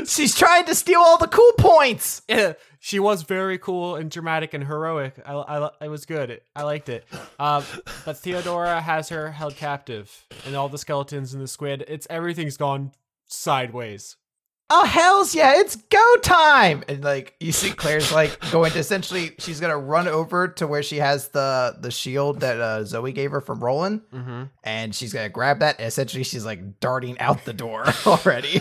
[0.07, 2.23] she's trying to steal all the cool points.
[2.29, 2.55] Yeah,
[2.87, 5.21] she was very cool and dramatic and heroic.
[5.27, 6.41] I, I, it was good.
[6.55, 7.05] I liked it.
[7.37, 7.65] Um,
[8.05, 11.85] but Theodora has her held captive, and all the skeletons and the squid.
[11.89, 12.93] It's everything's gone
[13.27, 14.17] sideways.
[14.69, 16.83] Oh hell's yeah, it's go time!
[16.89, 20.83] And like you see Claire's like going to essentially she's gonna run over to where
[20.83, 24.43] she has the the shield that uh, Zoe gave her from Rolen, Mm-hmm.
[24.65, 25.79] and she's gonna grab that.
[25.79, 28.61] And essentially, she's like darting out the door already.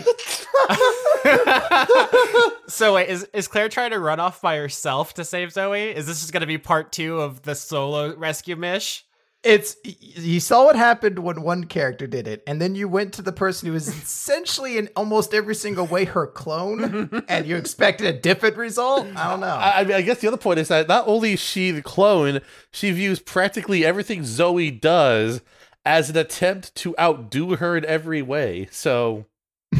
[2.68, 5.90] so wait, is is Claire trying to run off by herself to save Zoe?
[5.90, 9.04] Is this just gonna be part two of the solo rescue mish?
[9.46, 13.22] It's you saw what happened when one character did it, and then you went to
[13.22, 18.06] the person who is essentially in almost every single way her clone, and you expected
[18.06, 19.06] a different result.
[19.16, 19.46] I don't know.
[19.46, 21.82] I, I mean, I guess the other point is that not only is she the
[21.82, 22.40] clone,
[22.72, 25.40] she views practically everything Zoe does
[25.84, 28.68] as an attempt to outdo her in every way.
[28.70, 29.26] So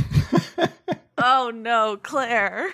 [1.18, 2.72] Oh no, Claire.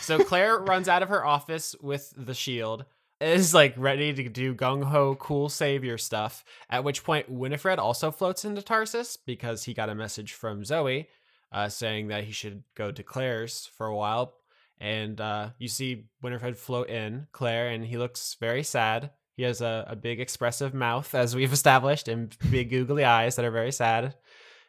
[0.00, 2.84] So Claire runs out of her office with the shield,
[3.20, 6.44] is like ready to do gung ho cool savior stuff.
[6.68, 11.08] At which point Winifred also floats into Tarsus because he got a message from Zoe
[11.52, 14.34] uh, saying that he should go to Claire's for a while.
[14.80, 19.10] And uh, you see Winifred float in Claire, and he looks very sad.
[19.36, 23.44] He has a, a big expressive mouth, as we've established, and big googly eyes that
[23.44, 24.16] are very sad.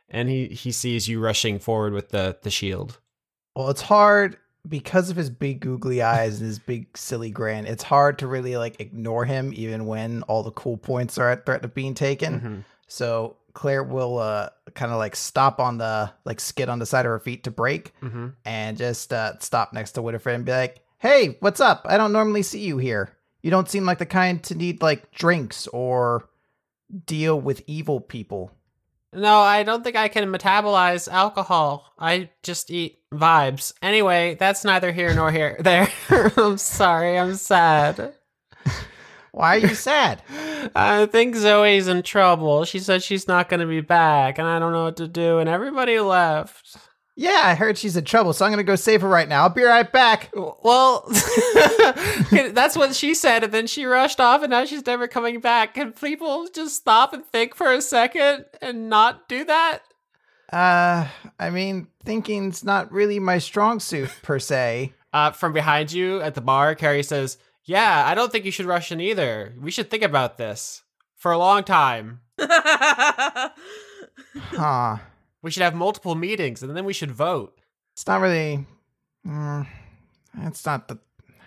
[0.10, 3.00] And he, he sees you rushing forward with the, the shield.
[3.56, 7.66] Well, it's hard because of his big googly eyes and his big silly grin.
[7.66, 11.46] It's hard to really like ignore him even when all the cool points are at
[11.46, 12.40] threat of being taken.
[12.42, 12.64] Mhm.
[12.88, 17.06] So Claire will uh kind of like stop on the like skid on the side
[17.06, 18.28] of her feet to break Mm-hmm.
[18.44, 21.86] and just uh stop next to Winifred and be like, "Hey, what's up?
[21.88, 23.10] I don't normally see you here.
[23.42, 26.28] You don't seem like the kind to need like drinks or
[27.06, 28.52] deal with evil people."
[29.16, 31.94] No, I don't think I can metabolize alcohol.
[31.98, 33.74] I just eat vibes.
[33.82, 35.58] Anyway, that's neither here nor here.
[35.66, 35.90] There.
[36.38, 37.18] I'm sorry.
[37.18, 38.14] I'm sad.
[39.32, 40.22] Why are you sad?
[40.76, 42.66] I think Zoe's in trouble.
[42.66, 45.40] She said she's not going to be back, and I don't know what to do,
[45.40, 46.78] and everybody left.
[47.16, 49.44] Yeah, I heard she's in trouble, so I'm gonna go save her right now.
[49.44, 50.32] I'll be right back.
[50.36, 51.06] Well,
[52.32, 55.76] that's what she said, and then she rushed off, and now she's never coming back.
[55.76, 59.80] Can people just stop and think for a second and not do that?
[60.52, 61.08] Uh,
[61.40, 64.94] I mean, thinking's not really my strong suit per se.
[65.16, 68.66] Uh, from behind you at the bar, Carrie says, Yeah, I don't think you should
[68.66, 69.54] rush in either.
[69.58, 70.84] We should think about this
[71.16, 72.20] for a long time.
[74.36, 74.98] Huh.
[75.46, 77.56] We should have multiple meetings and then we should vote.
[77.94, 78.66] It's not really.
[79.28, 79.68] Mm,
[80.42, 80.98] it's not the.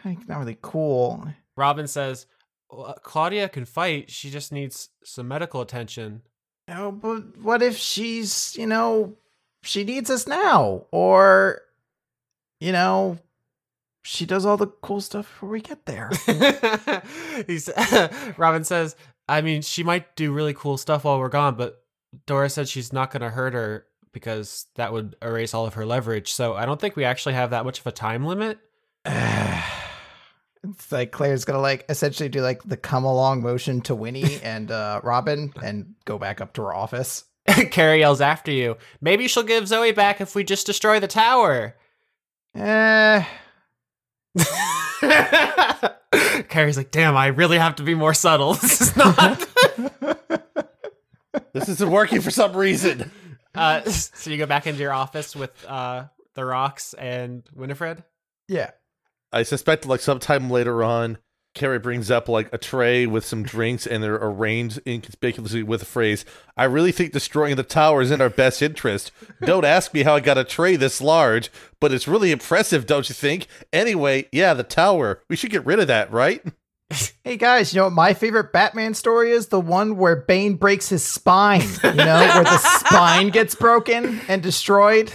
[0.05, 1.26] It's not really cool.
[1.57, 2.26] Robin says,
[2.70, 4.09] "Well, Claudia can fight.
[4.09, 6.22] She just needs some medical attention.
[6.68, 9.16] No, but what if she's, you know,
[9.64, 11.62] she needs us now, or,
[12.61, 13.18] you know,
[14.05, 16.12] she does all the cool stuff before we get there.
[18.36, 18.94] Robin says,
[19.28, 21.82] I mean, she might do really cool stuff while we're gone, but
[22.26, 25.86] Dora said she's not going to hurt her because that would erase all of her
[25.86, 26.32] leverage.
[26.32, 28.59] So I don't think we actually have that much of a time limit.
[29.04, 34.70] it's like Claire's gonna like essentially do like the come along motion to Winnie and
[34.70, 37.24] uh Robin and go back up to her office.
[37.70, 38.76] Carrie yells after you.
[39.00, 41.76] Maybe she'll give Zoe back if we just destroy the tower.
[42.54, 43.24] Eh,
[46.48, 48.54] Carrie's like, damn, I really have to be more subtle.
[48.54, 49.46] This is not.
[51.52, 53.10] This isn't working for some reason.
[53.54, 56.04] uh, so you go back into your office with uh,
[56.34, 58.02] the rocks and Winifred.
[58.48, 58.70] yeah.
[59.30, 61.18] I suspect like sometime later on,
[61.54, 65.86] Carrie brings up like a tray with some drinks and they're arranged inconspicuously with a
[65.86, 66.24] phrase,
[66.56, 69.10] I really think destroying the tower is in our best interest.
[69.44, 71.50] Don't ask me how I got a tray this large,
[71.80, 73.48] but it's really impressive, don't you think?
[73.72, 75.22] Anyway, yeah, the tower.
[75.28, 76.42] We should get rid of that, right?
[77.22, 79.49] Hey guys, you know what my favorite Batman story is?
[79.49, 81.61] The one where Bane breaks his spine.
[81.84, 85.12] You know, where the spine gets broken and destroyed.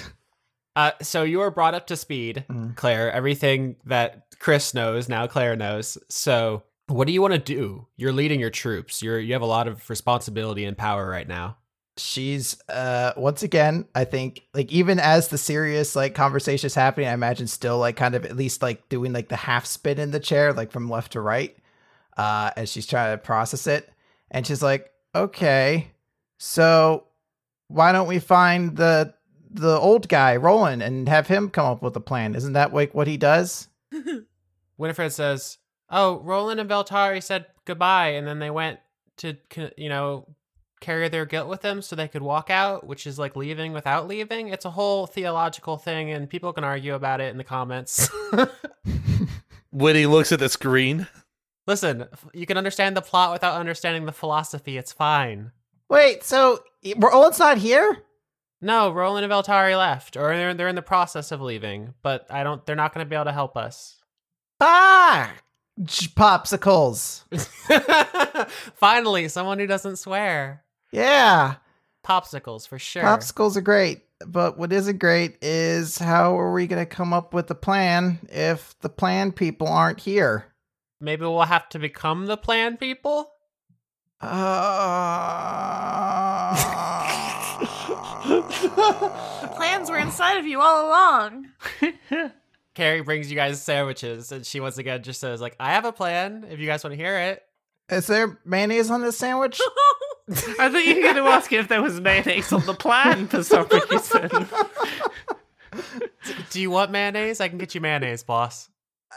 [0.76, 2.76] Uh, so you are brought up to speed, Mm.
[2.76, 3.12] Claire.
[3.12, 5.98] Everything that Chris knows now, Claire knows.
[6.10, 7.88] So what do you want to do?
[7.98, 9.02] You're leading your troops.
[9.02, 11.58] You're you have a lot of responsibility and power right now.
[11.98, 17.08] she's uh once again i think like even as the serious like conversation is happening
[17.08, 20.10] i imagine still like kind of at least like doing like the half spin in
[20.10, 21.56] the chair like from left to right
[22.18, 23.90] uh as she's trying to process it
[24.32, 25.88] and she's like okay
[26.38, 27.06] so
[27.68, 29.14] why don't we find the
[29.50, 32.94] the old guy rolen and have him come up with a plan isn't that like
[32.94, 33.68] what he does
[34.78, 35.58] Winifred says,
[35.90, 38.80] "Oh, Rolen and Veltari said goodbye, and then they went
[39.18, 39.38] to,
[39.78, 40.28] you know,
[40.82, 44.08] carry their guilt with them so they could walk out, which is like leaving without
[44.08, 44.50] leaving.
[44.50, 48.10] It's a whole theological thing, and people can argue about it in the comments.
[49.72, 51.08] Winnie looks at the screen.
[51.66, 54.78] Listen, you can understand the plot without understanding the philosophy.
[54.78, 55.52] It's fine.
[55.90, 56.60] wait so
[56.98, 58.04] rolen's not here
[58.62, 62.44] No, Rolen and Veltari left, or they're they're in the process of leaving, but I
[62.44, 62.66] don't.
[62.66, 64.02] They're not going to be able to help us.
[64.62, 65.34] ah
[65.80, 67.24] popsicles
[68.76, 70.64] Finally, someone who doesn't swear.
[70.92, 71.56] yeah
[72.06, 73.04] Popsicles for sure.
[73.04, 77.34] Popsicles are great, but what isn't great is how are we going to come up
[77.34, 80.53] with the plan if the plan people aren't here?
[81.04, 83.30] Maybe we'll have to become the plan people.
[84.22, 84.30] Uh...
[88.24, 91.50] The plans were inside of you all along.
[92.74, 95.92] Carrie brings you guys sandwiches, and she once again just says, "Like, I have a
[95.92, 96.46] plan.
[96.50, 97.44] If you guys want to hear it."
[97.90, 99.60] Is there mayonnaise on this sandwich?
[100.58, 103.44] I think you were going to ask if there was mayonnaise on the plan for
[103.44, 104.30] some reason.
[106.50, 107.42] Do you want mayonnaise?
[107.42, 108.70] I can get you mayonnaise, boss.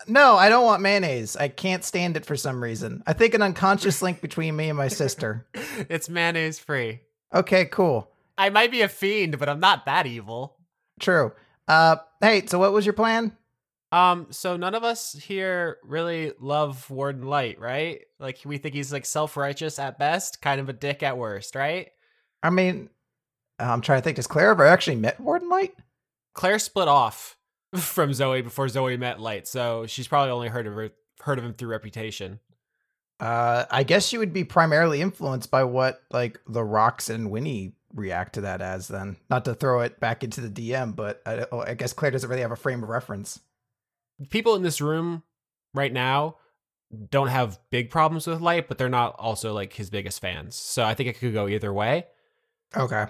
[0.06, 1.36] No, I don't want mayonnaise.
[1.36, 3.02] I can't stand it for some reason.
[3.06, 5.46] I think an unconscious link between me and my sister.
[5.90, 7.00] It's mayonnaise free.
[7.34, 8.10] Okay, cool.
[8.38, 10.56] I might be a fiend, but I'm not that evil.
[10.98, 11.32] True.
[11.68, 13.36] Uh, hey, so what was your plan?
[13.92, 18.00] Um, so none of us here really love Warden Light, right?
[18.18, 21.90] Like we think he's like self-righteous at best, kind of a dick at worst, right?
[22.42, 22.88] I mean,
[23.58, 24.16] I'm trying to think.
[24.16, 25.74] Does Claire ever actually met Warden Light?
[26.34, 27.35] Claire split off
[27.74, 30.90] from Zoe before Zoe met Light, so she's probably only heard of her,
[31.20, 32.40] heard of him through reputation.
[33.18, 37.74] Uh, I guess you would be primarily influenced by what like the Rocks and Winnie
[37.94, 38.88] react to that as.
[38.88, 42.10] Then, not to throw it back into the DM, but I, oh, I guess Claire
[42.10, 43.40] doesn't really have a frame of reference.
[44.30, 45.22] People in this room
[45.74, 46.36] right now
[47.10, 50.54] don't have big problems with Light, but they're not also like his biggest fans.
[50.54, 52.06] So I think it could go either way.
[52.76, 53.06] Okay.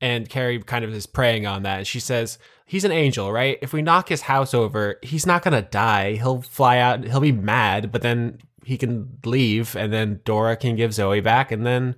[0.00, 1.86] And Carrie kind of is preying on that.
[1.86, 2.38] She says,
[2.70, 3.58] He's an angel, right?
[3.62, 6.12] If we knock his house over, he's not going to die.
[6.12, 10.76] He'll fly out, he'll be mad, but then he can leave, and then Dora can
[10.76, 11.96] give Zoe back, and then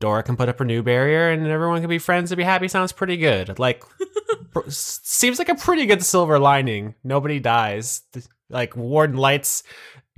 [0.00, 2.66] Dora can put up her new barrier, and everyone can be friends and be happy.
[2.66, 3.56] Sounds pretty good.
[3.60, 3.84] Like,
[4.50, 6.96] pr- seems like a pretty good silver lining.
[7.04, 8.02] Nobody dies.
[8.50, 9.62] Like, Warden Light's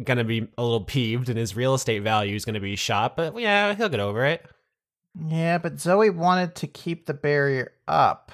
[0.02, 3.38] gonna be a little peeved, and his real estate value is gonna be shot, but
[3.38, 4.42] yeah, he'll get over it.
[5.28, 8.32] Yeah, but Zoe wanted to keep the barrier up.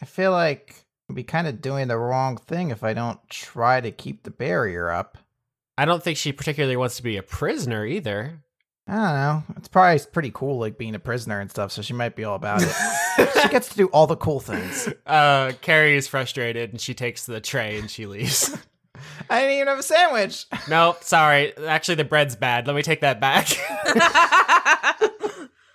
[0.00, 3.80] I feel like I'd be kind of doing the wrong thing if I don't try
[3.80, 5.18] to keep the barrier up.
[5.78, 8.42] I don't think she particularly wants to be a prisoner either.
[8.88, 9.42] I don't know.
[9.56, 11.72] It's probably pretty cool, like being a prisoner and stuff.
[11.72, 13.32] So she might be all about it.
[13.42, 14.88] she gets to do all the cool things.
[15.04, 18.56] Uh, Carrie is frustrated and she takes the tray and she leaves.
[19.30, 20.46] I didn't even have a sandwich.
[20.68, 21.56] no, sorry.
[21.58, 22.66] Actually, the bread's bad.
[22.66, 23.48] Let me take that back.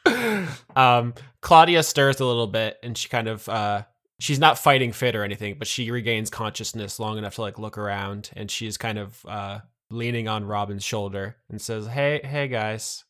[0.75, 3.83] um, Claudia stirs a little bit and she kind of uh,
[4.21, 7.77] she's not fighting fit or anything, but she regains consciousness long enough to like look
[7.77, 9.59] around and she's kind of uh
[9.89, 13.03] leaning on Robin's shoulder and says, "Hey, hey guys,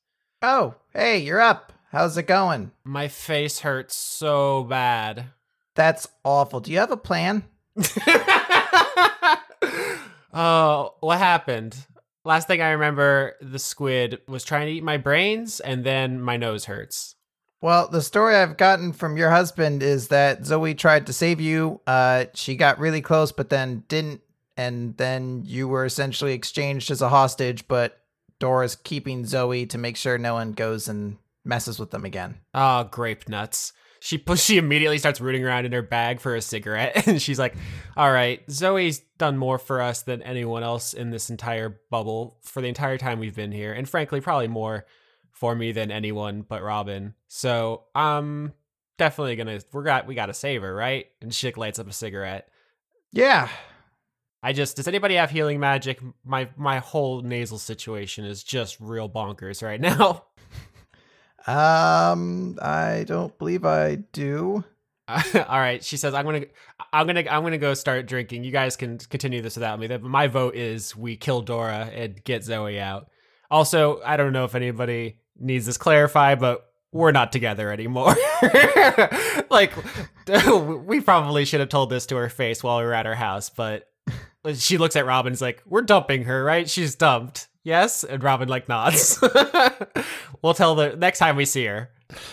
[0.44, 1.72] Oh, hey, you're up.
[1.92, 2.72] How's it going?
[2.84, 5.26] My face hurts so bad.
[5.76, 6.62] That's awful.
[6.62, 7.44] Do you have a plan?
[10.34, 11.78] oh, what happened?
[12.26, 16.38] Last thing I remember, the squid was trying to eat my brains, and then my
[16.38, 17.16] nose hurts.
[17.62, 21.80] Well, the story I've gotten from your husband is that Zoe tried to save you.
[21.86, 24.22] Uh, she got really close, but then didn't,
[24.58, 27.68] and then you were essentially exchanged as a hostage.
[27.68, 28.02] But
[28.40, 32.40] Dora's keeping Zoe to make sure no one goes and messes with them again.
[32.56, 33.74] Oh, grape nuts.
[34.00, 37.54] She she immediately starts rooting around in her bag for a cigarette, and she's like,
[37.96, 42.62] "All right, Zoe's done more for us than anyone else in this entire bubble for
[42.64, 44.88] the entire time we've been here, and frankly, probably more
[45.32, 47.14] for me than anyone but Robin.
[47.28, 48.54] So I'm
[48.98, 52.50] definitely gonna we got we gotta save her, right?" And Chick lights up a cigarette.
[53.12, 53.50] Yeah.
[54.44, 56.02] I just does anybody have healing magic?
[56.26, 60.26] My my whole nasal situation is just real bonkers right now.
[61.48, 64.64] Um, I don't believe I do.
[65.08, 66.46] All right, she says, "I'm gonna,
[66.94, 68.44] I'm gonna, I'm gonna go start drinking.
[68.44, 69.88] You guys can continue this without me.
[69.98, 73.10] My vote is we kill Dora and get Zoe out.
[73.50, 78.16] Also, I don't know if anybody needs this clarified, but we're not together anymore.
[79.50, 79.74] like,
[80.86, 83.50] we probably should have told this to her face while we were at her house,
[83.50, 83.90] but
[84.56, 86.70] she looks at Robin's like, "We're dumping her, right?
[86.70, 89.20] She's dumped." Yes, and Robin like nods.
[90.42, 91.92] we'll tell the next time we see her.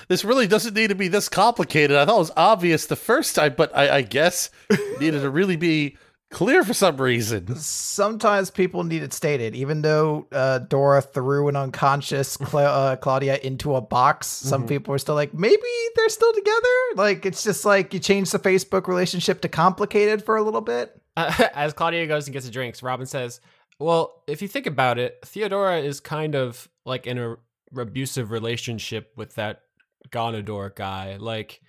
[0.08, 1.96] This really doesn't need to be this complicated.
[1.96, 4.50] I thought it was obvious the first time, but I, I guess
[4.98, 5.96] needed to really be
[6.30, 7.54] clear for some reason.
[7.56, 13.38] Sometimes people need it stated, even though uh, Dora threw an unconscious Cla- uh, Claudia
[13.38, 14.26] into a box.
[14.26, 14.68] Some Mhm.
[14.68, 15.62] people are still like, maybe
[15.96, 16.68] they're still together.
[16.96, 21.00] Like it's just like you change the Facebook relationship to complicated for a little bit.
[21.16, 23.40] Uh, as Claudia goes and gets a drink, Robin says,
[23.78, 27.36] Well, if you think about it, Theodora is kind of like in a
[27.76, 29.62] abusive relationship with that
[30.10, 31.16] Gonador guy.
[31.18, 31.60] Like,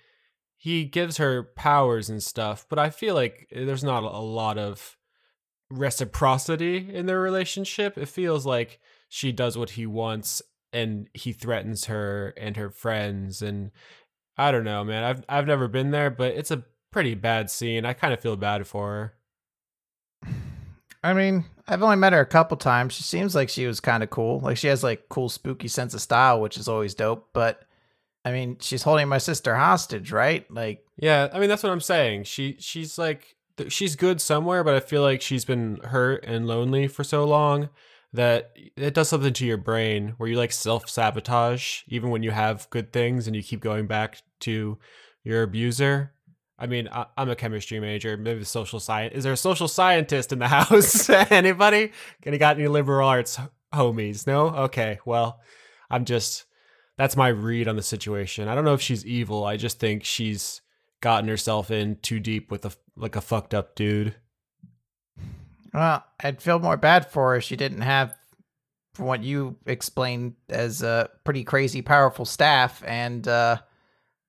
[0.62, 4.58] he gives her powers and stuff, but I feel like eh, there's not a lot
[4.58, 4.98] of
[5.70, 7.96] reciprocity in their relationship.
[7.96, 13.40] It feels like she does what he wants and he threatens her and her friends
[13.40, 13.70] and
[14.36, 15.02] I don't know, man.
[15.02, 17.86] I've I've never been there, but it's a pretty bad scene.
[17.86, 19.14] I kind of feel bad for
[20.22, 20.32] her.
[21.02, 22.92] I mean, I've only met her a couple times.
[22.92, 24.40] She seems like she was kind of cool.
[24.40, 27.30] Like she has like cool spooky sense of style, which is always dope.
[27.32, 27.62] But
[28.24, 30.50] I mean, she's holding my sister hostage, right?
[30.50, 32.24] Like Yeah, I mean that's what I'm saying.
[32.24, 33.36] She she's like
[33.68, 37.68] she's good somewhere, but I feel like she's been hurt and lonely for so long
[38.12, 42.68] that it does something to your brain where you like self-sabotage even when you have
[42.70, 44.78] good things and you keep going back to
[45.22, 46.12] your abuser.
[46.58, 49.14] I mean, I, I'm a chemistry major, maybe social science.
[49.14, 51.08] Is there a social scientist in the house?
[51.30, 51.92] Anybody?
[52.24, 53.38] Any got any liberal arts
[53.72, 54.26] homies?
[54.26, 54.48] No?
[54.48, 54.98] Okay.
[55.04, 55.40] Well,
[55.90, 56.44] I'm just
[57.00, 58.46] that's my read on the situation.
[58.46, 59.46] I don't know if she's evil.
[59.46, 60.60] I just think she's
[61.00, 64.14] gotten herself in too deep with a like a fucked up dude.
[65.72, 68.14] Well, I'd feel more bad for her she didn't have,
[68.92, 73.56] from what you explained, as a pretty crazy powerful staff and uh,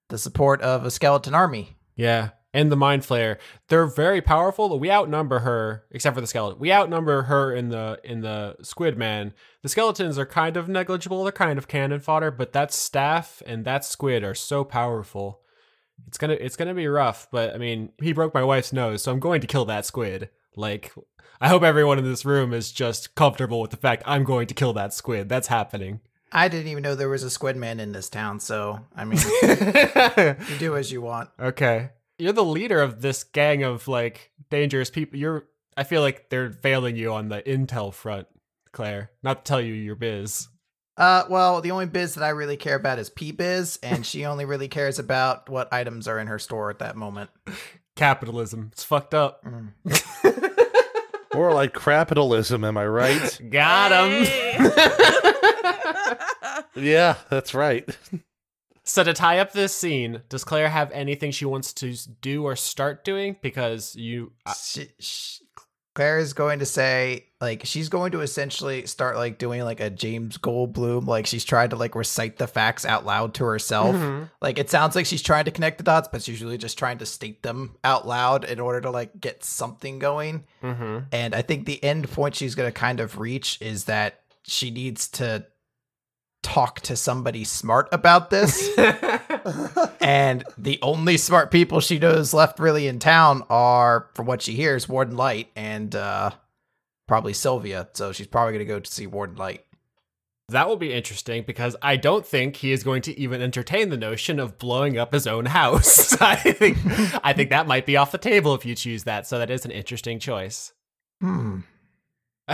[0.07, 1.75] the support of a skeleton army.
[1.97, 2.29] Yeah.
[2.53, 3.37] And the mind flayer.
[3.69, 6.59] They're very powerful, we outnumber her, except for the skeleton.
[6.59, 9.33] We outnumber her in the in the squid man.
[9.63, 13.63] The skeletons are kind of negligible, they're kind of cannon fodder, but that staff and
[13.63, 15.39] that squid are so powerful.
[16.07, 19.13] It's gonna it's gonna be rough, but I mean, he broke my wife's nose, so
[19.13, 20.29] I'm going to kill that squid.
[20.57, 20.93] Like
[21.39, 24.53] I hope everyone in this room is just comfortable with the fact I'm going to
[24.53, 25.29] kill that squid.
[25.29, 26.01] That's happening.
[26.31, 29.19] I didn't even know there was a squid man in this town, so I mean,
[30.49, 31.29] you do as you want.
[31.39, 31.89] Okay.
[32.21, 35.17] You're the leader of this gang of like dangerous people.
[35.17, 38.27] You're I feel like they're failing you on the intel front,
[38.71, 39.09] Claire.
[39.23, 40.47] Not to tell you your biz.
[40.97, 44.25] Uh, well, the only biz that I really care about is P biz, and she
[44.25, 47.31] only really cares about what items are in her store at that moment.
[47.95, 48.69] Capitalism.
[48.71, 49.43] It's fucked up.
[49.43, 49.73] Mm.
[51.33, 53.41] More like capitalism, am I right?
[53.49, 54.27] Got him.
[56.75, 57.97] yeah, that's right.
[58.91, 62.57] So to tie up this scene, does Claire have anything she wants to do or
[62.57, 63.37] start doing?
[63.41, 65.43] Because you she, she,
[65.95, 69.89] Claire is going to say like she's going to essentially start like doing like a
[69.89, 73.95] James Goldblum like she's trying to like recite the facts out loud to herself.
[73.95, 74.29] Mhm.
[74.41, 76.97] Like it sounds like she's trying to connect the dots, but she's really just trying
[76.97, 80.43] to state them out loud in order to like get something going.
[80.61, 81.05] Mhm.
[81.13, 84.71] And I think the end point she's going to kind of reach is that she
[84.71, 85.45] needs to
[86.43, 88.69] talk to somebody smart about this.
[90.01, 94.53] and the only smart people she knows left really in town are, from what she
[94.53, 96.31] hears, Warden Light and uh,
[97.07, 97.89] probably Sylvia.
[97.93, 99.65] So she's probably going to go to see Warden Light.
[100.49, 103.97] That will be interesting because I don't think he is going to even entertain the
[103.97, 106.13] notion of blowing up his own house.
[106.21, 106.77] I think
[107.23, 109.25] I think that might be off the table if you choose that.
[109.27, 110.73] So that is an interesting choice.
[111.21, 111.59] Hmm.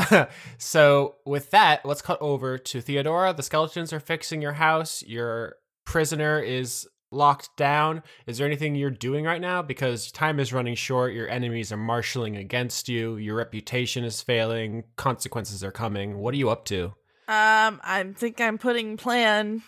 [0.57, 3.33] so with that, let's cut over to Theodora.
[3.33, 5.03] The skeletons are fixing your house.
[5.03, 8.03] Your prisoner is locked down.
[8.25, 9.61] Is there anything you're doing right now?
[9.61, 11.13] Because time is running short.
[11.13, 13.17] Your enemies are marshaling against you.
[13.17, 14.83] Your reputation is failing.
[14.95, 16.17] Consequences are coming.
[16.17, 16.93] What are you up to?
[17.29, 19.63] Um, I think I'm putting plan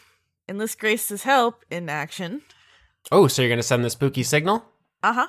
[0.49, 2.41] enlist Grace's help in action.
[3.11, 4.65] Oh, so you're gonna send the spooky signal?
[5.01, 5.27] Uh huh.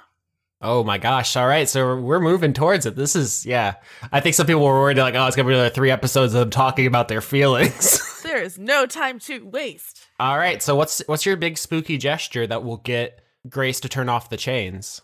[0.62, 1.36] Oh my gosh!
[1.36, 2.94] All right, so we're moving towards it.
[2.94, 3.76] This is yeah.
[4.12, 6.40] I think some people were worried like, oh, it's gonna be another three episodes of
[6.40, 8.06] them talking about their feelings.
[8.22, 10.06] There is no time to waste.
[10.20, 14.10] All right, so what's what's your big spooky gesture that will get Grace to turn
[14.10, 15.00] off the chains?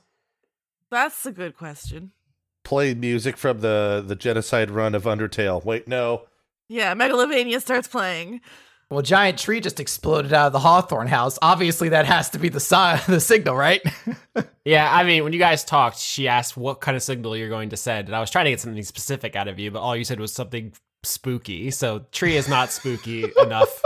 [0.91, 2.13] That's a good question.
[2.63, 5.65] Play music from the the genocide run of Undertale.
[5.65, 6.27] Wait, no.
[6.69, 8.43] Yeah, Megalovania starts playing.
[8.91, 11.39] Well, giant tree just exploded out of the Hawthorne house.
[11.43, 13.83] Obviously, that has to be the si- the signal, right?
[14.65, 17.69] Yeah, I mean, when you guys talked, she asked what kind of signal you're going
[17.69, 19.95] to send, and I was trying to get something specific out of you, but all
[19.95, 20.73] you said was something
[21.05, 21.71] spooky.
[21.71, 23.81] So tree is not spooky enough.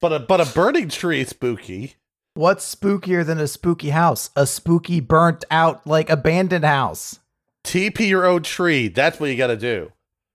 [0.00, 1.96] But a but a burning tree is spooky.
[2.34, 4.30] What's spookier than a spooky house?
[4.36, 7.18] A spooky, burnt out, like abandoned house.
[7.64, 8.86] TP your own tree.
[8.86, 9.90] That's what you got to do.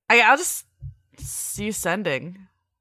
[0.10, 0.66] I, I'll just
[1.18, 2.40] see you sending.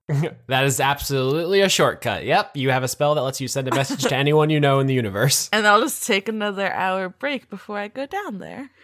[0.46, 2.24] that is absolutely a shortcut.
[2.24, 4.80] Yep, you have a spell that lets you send a message to anyone you know
[4.80, 5.48] in the universe.
[5.52, 8.70] And I'll just take another hour break before I go down there.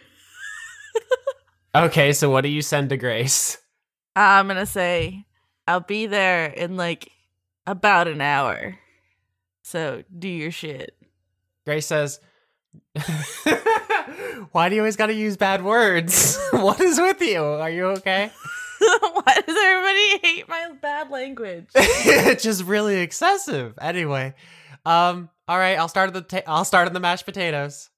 [1.73, 3.57] Okay, so what do you send to Grace?
[4.13, 5.25] I'm gonna say
[5.65, 7.09] I'll be there in like
[7.65, 8.77] about an hour.
[9.63, 10.97] So do your shit.
[11.65, 12.19] Grace says,
[14.51, 16.37] Why do you always gotta use bad words?
[16.51, 17.41] what is with you?
[17.41, 18.31] Are you okay?
[19.23, 21.67] Why does everybody hate my bad language?
[21.75, 23.73] it's just really excessive.
[23.79, 24.33] Anyway,
[24.85, 27.89] um, all right, I'll start the ta- I'll start on the mashed potatoes.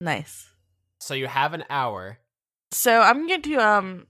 [0.00, 0.48] nice.
[1.00, 2.18] So you have an hour.
[2.72, 4.06] So I'm going to um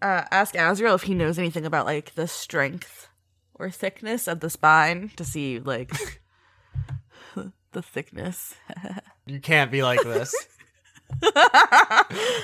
[0.00, 3.08] uh, ask Azrael if he knows anything about like the strength
[3.54, 5.92] or thickness of the spine to see like
[7.72, 8.54] the thickness.
[9.26, 10.34] You can't be like this.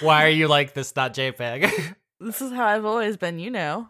[0.01, 0.95] Why are you like this?
[0.95, 1.95] Not JPEG.
[2.21, 3.89] This is how I've always been, you know.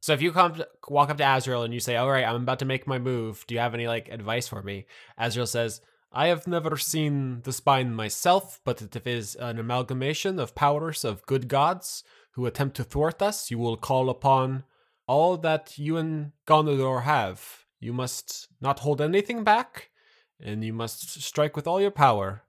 [0.00, 2.42] so if you come to, walk up to Azrael and you say, "All right, I'm
[2.42, 3.44] about to make my move.
[3.46, 4.86] Do you have any like advice for me?"
[5.18, 5.80] Azrael says,
[6.12, 11.26] "I have never seen the spine myself, but it is an amalgamation of powers of
[11.26, 13.50] good gods who attempt to thwart us.
[13.50, 14.64] You will call upon
[15.06, 17.64] all that you and Gonador have.
[17.80, 19.90] You must not hold anything back,
[20.40, 22.42] and you must strike with all your power.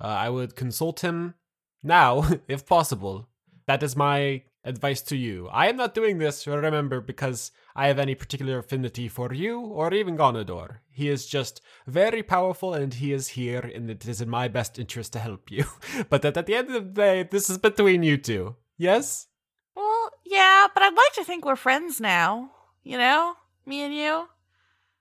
[0.00, 1.34] Uh, I would consult him
[1.82, 3.28] now, if possible.
[3.66, 5.48] That is my advice to you.
[5.48, 9.92] I am not doing this, remember, because I have any particular affinity for you or
[9.94, 10.78] even Gonador.
[10.90, 14.78] He is just very powerful and he is here, and it is in my best
[14.78, 15.64] interest to help you.
[16.10, 18.56] but that at the end of the day, this is between you two.
[18.76, 19.26] Yes?
[19.74, 22.50] Well, yeah, but I'd like to think we're friends now.
[22.82, 23.34] You know?
[23.66, 24.28] Me and you?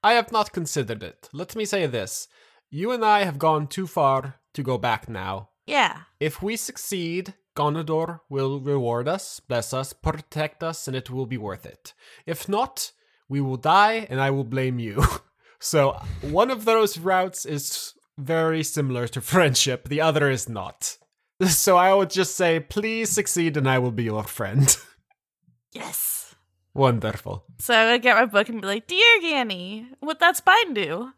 [0.03, 1.29] I have not considered it.
[1.33, 2.27] Let me say this
[2.69, 5.49] you and I have gone too far to go back now.
[5.65, 6.01] Yeah.
[6.19, 11.37] If we succeed, Gonador will reward us, bless us, protect us, and it will be
[11.37, 11.93] worth it.
[12.25, 12.93] If not,
[13.27, 15.03] we will die and I will blame you.
[15.59, 20.97] so, one of those routes is very similar to friendship, the other is not.
[21.47, 24.75] So, I would just say, please succeed and I will be your friend.
[25.71, 26.35] Yes.
[26.73, 27.43] Wonderful.
[27.59, 31.11] So I'm gonna get my book and be like, Dear Ganny, what that spine do?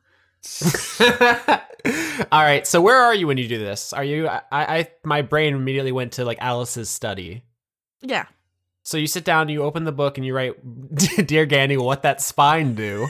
[2.31, 3.93] All right, so where are you when you do this?
[3.93, 4.27] Are you?
[4.27, 7.43] I, I, my brain immediately went to like Alice's study.
[8.01, 8.25] Yeah.
[8.83, 10.55] So you sit down, you open the book, and you write,
[11.27, 13.07] "Dear Ganny, what that spine do?"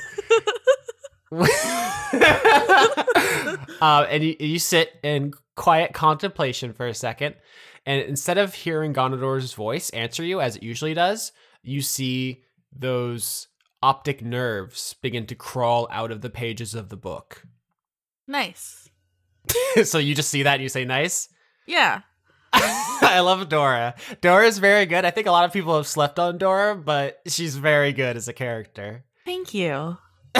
[3.81, 7.35] uh, and you, you sit in quiet contemplation for a second,
[7.85, 11.31] and instead of hearing Gonador's voice answer you as it usually does,
[11.63, 12.43] you see
[12.77, 13.47] those
[13.83, 17.45] optic nerves begin to crawl out of the pages of the book.
[18.27, 18.89] Nice.
[19.83, 21.29] so you just see that and you say, "Nice."
[21.65, 22.01] Yeah.
[22.53, 23.95] I love Dora.
[24.19, 25.05] Dora's very good.
[25.05, 28.27] I think a lot of people have slept on Dora, but she's very good as
[28.27, 29.05] a character.
[29.25, 29.97] Thank you.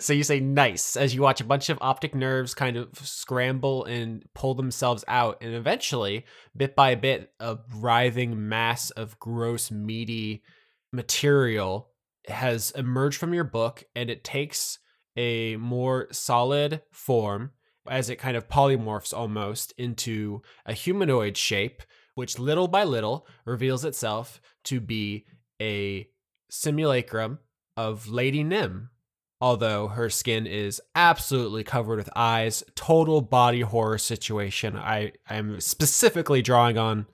[0.00, 3.84] so you say nice as you watch a bunch of optic nerves kind of scramble
[3.84, 6.24] and pull themselves out and eventually
[6.56, 10.42] bit by bit a writhing mass of gross meaty
[10.92, 11.88] material
[12.28, 14.78] has emerged from your book and it takes
[15.16, 17.50] a more solid form
[17.88, 21.82] as it kind of polymorphs almost into a humanoid shape
[22.14, 25.26] which little by little reveals itself to be
[25.60, 26.08] a
[26.50, 27.38] simulacrum
[27.76, 28.90] of Lady Nim.
[29.40, 34.76] Although her skin is absolutely covered with eyes, total body horror situation.
[34.76, 37.06] I am specifically drawing on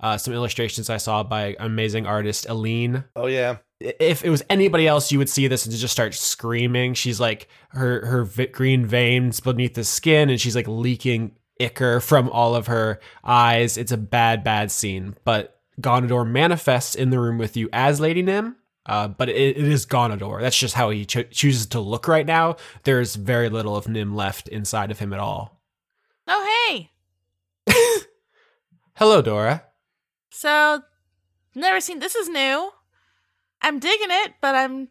[0.00, 3.56] uh, some illustrations I saw by amazing artist Aline Oh yeah.
[3.80, 6.94] if it was anybody else, you would see this and just start screaming.
[6.94, 12.00] She's like her her vi- green veins beneath the skin, and she's like leaking ichor
[12.00, 13.76] from all of her eyes.
[13.78, 15.16] It's a bad, bad scene.
[15.24, 18.56] But Gonador manifests in the room with you as Lady Nim.
[18.88, 20.40] Uh, but it, it is Gonador.
[20.40, 22.56] That's just how he cho- chooses to look right now.
[22.84, 25.60] There's very little of Nim left inside of him at all.
[26.28, 26.90] Oh, hey.
[28.94, 29.64] Hello, Dora.
[30.36, 30.82] So,
[31.54, 32.00] never seen.
[32.00, 32.70] This is new.
[33.62, 34.88] I'm digging it, but I'm.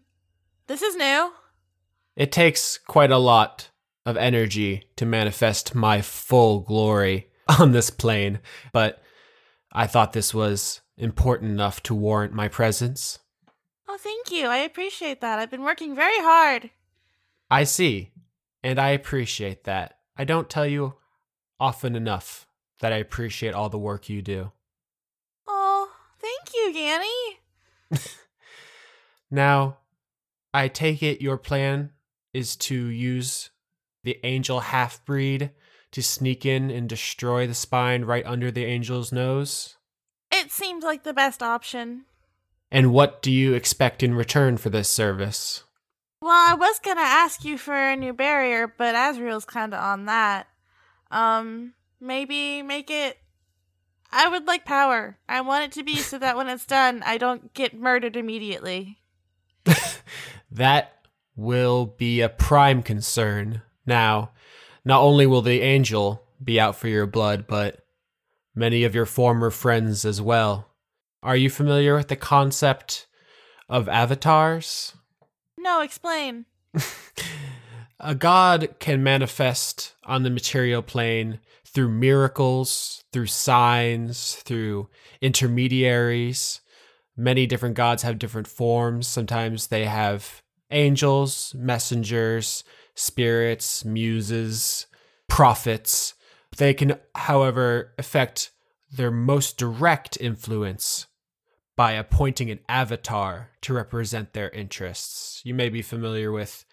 [0.66, 1.34] This is new.
[2.16, 3.70] It takes quite a lot
[4.08, 7.30] of energy to manifest my full glory
[7.60, 8.40] on this plane,
[8.74, 9.04] but
[9.72, 13.20] I thought this was important enough to warrant my presence.
[13.88, 14.48] Oh, thank you.
[14.48, 15.38] I appreciate that.
[15.38, 16.72] I've been working very hard.
[17.52, 18.14] I see,
[18.64, 20.00] and I appreciate that.
[20.18, 20.96] I don't tell you
[21.60, 22.48] often enough
[22.80, 24.52] that I appreciate all the work you do.
[26.46, 26.82] Thank you,
[27.92, 28.08] Ganny.
[29.32, 29.80] Now,
[30.54, 31.92] I take it your plan
[32.34, 33.50] is to use
[34.04, 35.52] the angel half breed
[35.92, 39.78] to sneak in and destroy the spine right under the angel's nose?
[40.32, 42.06] It seems like the best option.
[42.72, 45.64] And what do you expect in return for this service?
[46.22, 50.48] Well, I was gonna ask you for a new barrier, but Azrael's kinda on that.
[51.12, 53.18] Um, maybe make it.
[54.16, 55.18] I would like power.
[55.28, 58.98] I want it to be so that when it's done, I don't get murdered immediately.
[60.52, 63.62] That will be a prime concern.
[63.86, 64.32] Now,
[64.86, 67.86] not only will the angel be out for your blood, but
[68.56, 70.70] many of your former friends as well.
[71.22, 73.08] Are you familiar with the concept
[73.68, 74.96] of avatars?
[75.58, 76.46] No, explain.
[78.00, 81.40] A god can manifest on the material plane
[81.76, 84.90] through miracles, through signs, through
[85.22, 86.62] intermediaries.
[87.18, 89.08] Many different gods have different forms.
[89.08, 92.64] Sometimes they have angels, messengers,
[92.96, 94.88] spirits, muses,
[95.28, 96.14] prophets.
[96.58, 98.52] They can, however, affect
[98.90, 101.08] their most direct influence
[101.76, 105.42] by appointing an avatar to represent their interests.
[105.44, 106.64] You may be familiar with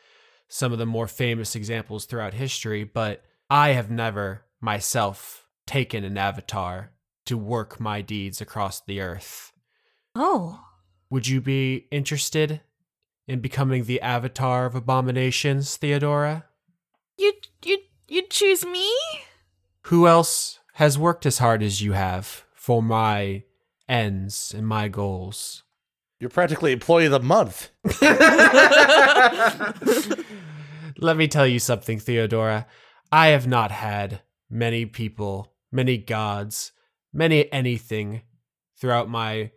[0.47, 6.17] some of the more famous examples throughout history, but I have never myself taken an
[6.17, 6.93] avatar
[7.27, 9.53] to work my deeds across the earth.
[10.15, 10.61] Oh.
[11.11, 12.63] Would you be interested
[13.27, 16.47] in becoming the avatar of abominations, Theodora?
[17.19, 17.33] You
[17.65, 18.91] you you choose me?
[19.87, 23.45] Who else has worked as hard as you have for my
[23.89, 25.65] ends and my goals?
[26.19, 27.71] You're practically employee of the month.
[30.99, 32.67] Let me tell you something, Theodora.
[33.11, 34.23] I have not had
[34.53, 36.73] many people, many gods,
[37.13, 38.23] many anything
[38.79, 39.51] throughout my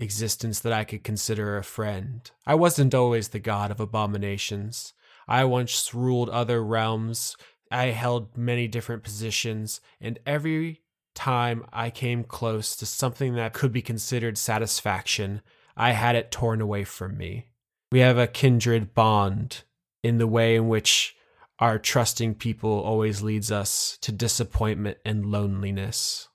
[0.00, 2.28] existence that I could consider a friend.
[2.46, 4.92] I wasn't always the god of abominations.
[5.28, 7.36] I once ruled other realms.
[7.70, 10.82] I held many different positions, and every
[11.14, 15.42] time I came close to something that could be considered satisfaction,
[15.76, 17.46] I had it torn away from me.
[17.92, 19.62] We have a kindred bond
[20.02, 21.14] in the way in which
[21.60, 26.28] our trusting people always leads us to disappointment and loneliness.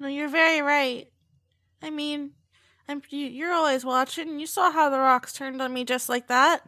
[0.00, 1.08] No, you're very right.
[1.82, 2.32] I mean,
[2.88, 4.40] I'm you, you're always watching.
[4.40, 6.66] You saw how the rocks turned on me just like that.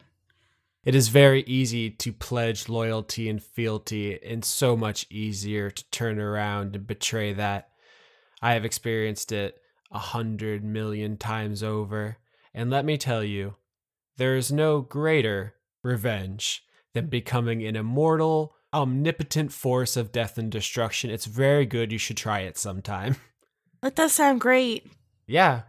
[0.84, 6.18] It is very easy to pledge loyalty and fealty, and so much easier to turn
[6.18, 7.68] around and betray that.
[8.40, 9.58] I have experienced it
[9.90, 12.18] a hundred million times over,
[12.54, 13.56] and let me tell you,
[14.16, 16.62] there is no greater revenge
[16.94, 21.10] than becoming an immortal, omnipotent force of death and destruction.
[21.10, 21.92] It's very good.
[21.92, 23.16] You should try it sometime.
[23.80, 24.90] That does sound great.
[25.28, 25.60] yeah,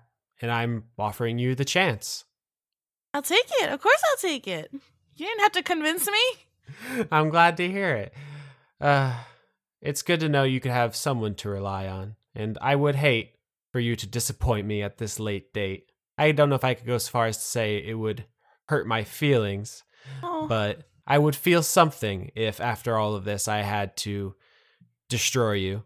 [0.41, 2.24] and I'm offering you the chance.
[3.13, 3.70] I'll take it.
[3.72, 4.72] Of course, I'll take it.
[5.15, 7.05] You didn't have to convince me.
[7.11, 8.13] I'm glad to hear it.
[8.82, 9.13] Uh,
[9.80, 13.34] it's good to know you could have someone to rely on, and I would hate
[13.72, 15.91] for you to disappoint me at this late date.
[16.17, 18.26] I don't know if I could go as far as to say it would
[18.70, 19.84] hurt my feelings,
[20.24, 24.36] Oh, but I would feel something if, after all of this, I had to
[25.10, 25.84] destroy you.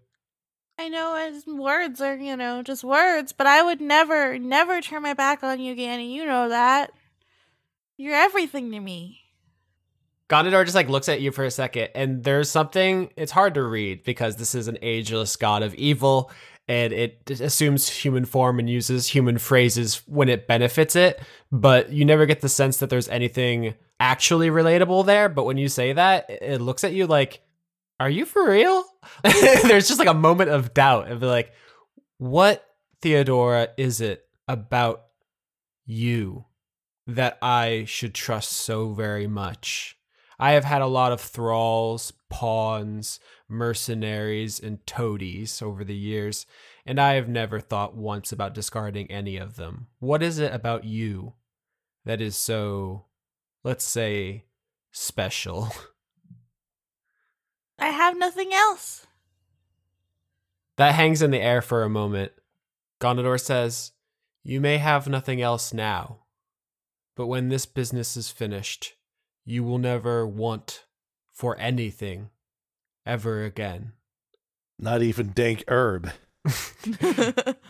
[0.77, 5.01] I know as words are, you know, just words, but I would never, never turn
[5.01, 6.11] my back on you, Ganny.
[6.11, 6.91] You know that.
[7.95, 9.21] You're everything to me.
[10.29, 13.11] Gonador just like looks at you for a second, and there's something.
[13.15, 16.31] It's hard to read because this is an ageless god of evil,
[16.67, 21.21] and it assumes human form and uses human phrases when it benefits it,
[21.51, 25.29] but you never get the sense that there's anything actually relatable there.
[25.29, 27.41] But when you say that, it looks at you like,
[27.99, 28.83] "Are you for real?"
[29.23, 31.53] there's just like a moment of doubt of like,
[32.17, 32.65] "What
[33.01, 35.05] Theodora is it about
[35.85, 36.45] you
[37.07, 39.97] that I should trust so very much?"
[40.39, 46.45] I have had a lot of thralls, pawns, mercenaries, and toadies over the years,
[46.85, 49.87] and I have never thought once about discarding any of them.
[49.99, 51.35] What is it about you
[52.03, 53.05] that is so,
[53.63, 54.45] let's say,
[54.91, 55.69] special?
[57.79, 59.07] I have nothing else.
[60.77, 62.31] That hangs in the air for a moment.
[62.99, 63.91] Gonador says,
[64.43, 66.19] You may have nothing else now,
[67.15, 68.93] but when this business is finished,
[69.45, 70.85] you will never want
[71.33, 72.29] for anything
[73.05, 73.93] ever again.
[74.79, 76.11] Not even dank herb.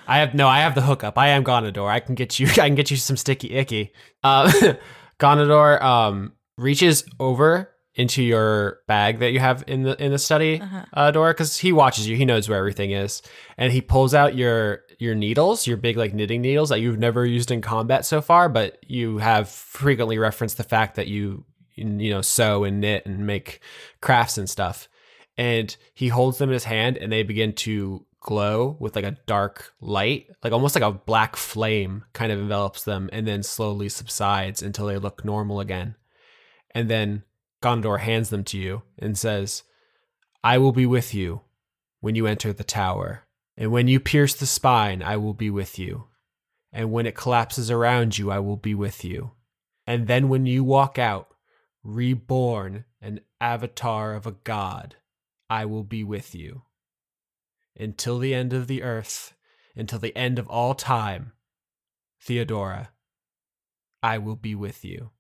[0.07, 1.17] I have no, I have the hookup.
[1.17, 1.89] I am Gonador.
[1.89, 3.91] I can get you I can get you some sticky icky.
[4.23, 4.75] Uh
[5.19, 10.59] Gonador um reaches over into your bag that you have in the in the study
[10.61, 10.85] Uh-huh.
[10.93, 12.15] uh door because he watches you.
[12.17, 13.21] He knows where everything is.
[13.57, 17.25] And he pulls out your your needles your big like knitting needles that you've never
[17.25, 21.43] used in combat so far but you have frequently referenced the fact that you
[21.75, 23.59] you know sew and knit and make
[24.01, 24.87] crafts and stuff.
[25.37, 29.17] And he holds them in his hand and they begin to glow with like a
[29.27, 33.89] dark light like almost like a black flame kind of envelops them and then slowly
[33.89, 35.95] subsides until they look normal again
[36.73, 37.23] and then
[37.63, 39.63] Gondor hands them to you and says,
[40.43, 41.41] I will be with you
[42.01, 43.23] when you enter the tower.
[43.55, 46.07] And when you pierce the spine, I will be with you.
[46.73, 49.31] And when it collapses around you, I will be with you.
[49.87, 51.29] And then when you walk out,
[51.83, 54.95] reborn an avatar of a god,
[55.49, 56.63] I will be with you.
[57.77, 59.33] Until the end of the earth,
[59.75, 61.33] until the end of all time,
[62.21, 62.91] Theodora,
[64.01, 65.11] I will be with you.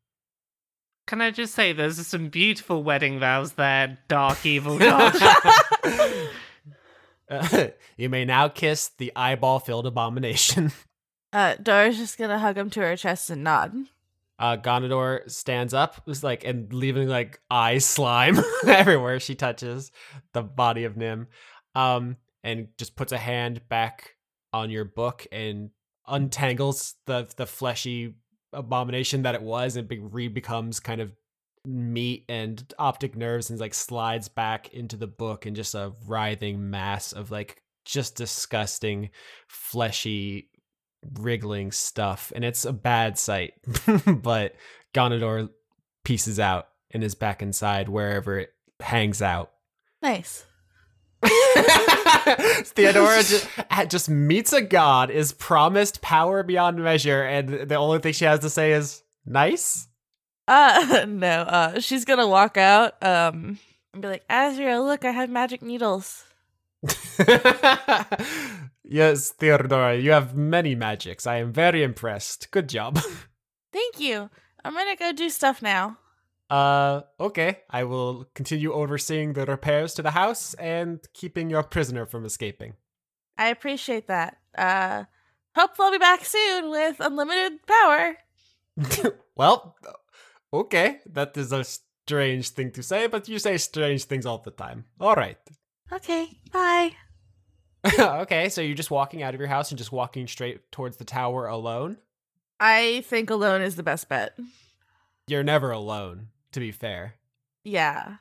[1.07, 5.15] Can I just say, there's some beautiful wedding vows there, dark evil god.
[7.29, 10.71] Uh, you may now kiss the eyeball filled abomination.
[11.31, 13.73] Uh, Dora's just gonna hug him to her chest and nod.
[14.37, 18.37] Uh, Gonador stands up, was like, and leaving like eye slime
[18.67, 19.91] everywhere she touches
[20.33, 21.25] the body of Nim,
[21.73, 24.15] um, and just puts a hand back
[24.51, 25.69] on your book and
[26.07, 28.15] untangles the the fleshy
[28.51, 31.11] abomination that it was, and re becomes kind of
[31.65, 36.69] meat and optic nerves, and like slides back into the book and just a writhing
[36.69, 39.09] mass of like just disgusting,
[39.47, 40.49] fleshy
[41.15, 43.55] wriggling stuff and it's a bad sight
[44.21, 44.55] but
[44.93, 45.49] Gonador
[46.05, 49.51] pieces out and is back inside wherever it hangs out
[50.03, 50.45] Nice.
[52.63, 53.47] Theodora just,
[53.87, 58.39] just meets a god is promised power beyond measure and the only thing she has
[58.41, 59.87] to say is nice
[60.47, 61.41] Uh, no.
[61.41, 63.01] Uh, she's gonna walk out.
[63.01, 63.59] Um,
[63.93, 66.25] and be like, Azrael, look, I have magic needles.
[68.83, 72.99] yes Theodora you have many magics I am very impressed good job
[73.71, 74.29] Thank you.
[74.63, 75.97] I'm gonna go do stuff now.
[76.53, 77.61] Uh, okay.
[77.67, 82.75] I will continue overseeing the repairs to the house and keeping your prisoner from escaping.
[83.39, 84.37] I appreciate that.
[84.55, 85.05] Uh,
[85.55, 88.17] hope I'll be back soon with unlimited power.
[89.35, 89.75] well,
[90.53, 90.99] okay.
[91.07, 94.85] That is a strange thing to say, but you say strange things all the time.
[94.99, 95.39] All right.
[95.91, 96.91] Okay, bye.
[97.99, 101.03] okay, so you're just walking out of your house and just walking straight towards the
[101.03, 101.97] tower alone?
[102.59, 104.37] I think alone is the best bet.
[105.27, 107.15] You're never alone, to be fair.
[107.63, 108.17] Yeah.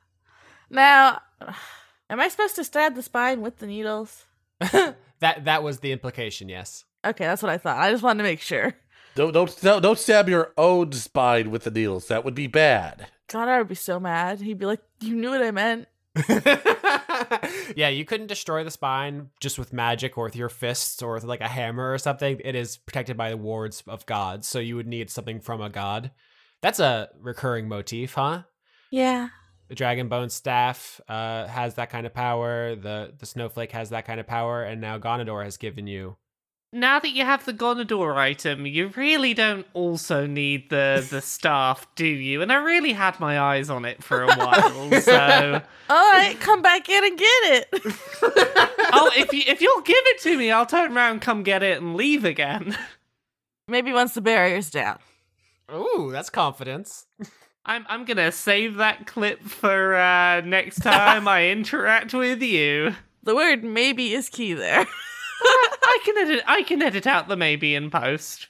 [0.71, 1.23] Now,
[2.11, 4.25] am I supposed to stab the spine with the needles?
[4.61, 6.85] that that was the implication, yes.
[7.05, 7.79] Okay, that's what I thought.
[7.79, 8.75] I just wanted to make sure.
[9.15, 12.09] Don't don't don't, don't stab your own spine with the needles.
[12.09, 13.09] That would be bad.
[13.29, 14.41] God, I would be so mad.
[14.41, 15.89] He'd be like, "You knew what I meant."
[17.77, 21.25] yeah, you couldn't destroy the spine just with magic or with your fists or with
[21.25, 22.41] like a hammer or something.
[22.45, 25.71] It is protected by the wards of gods, so you would need something from a
[25.71, 26.11] god.
[26.63, 28.43] That's a recurring motif, huh?
[28.91, 29.29] Yeah.
[29.69, 32.75] The dragon bone staff uh, has that kind of power.
[32.77, 36.17] The the snowflake has that kind of power, and now Gonador has given you.
[36.75, 41.87] now that you have the Gonador item, you really don't also need the the staff,
[41.97, 42.43] do you?
[42.43, 46.61] And I really had my eyes on it for a while, so All right, come
[46.63, 47.69] back in and get it.
[48.93, 51.81] oh, if you if you'll give it to me, I'll turn around, come get it,
[51.81, 52.77] and leave again.
[53.69, 54.99] Maybe once the barrier's down.
[55.71, 57.07] Ooh, that's confidence.
[57.65, 62.95] I'm I'm gonna save that clip for uh, next time I interact with you.
[63.23, 64.85] The word "maybe" is key there.
[65.45, 66.45] I can edit.
[66.47, 68.49] I can edit out the maybe in post.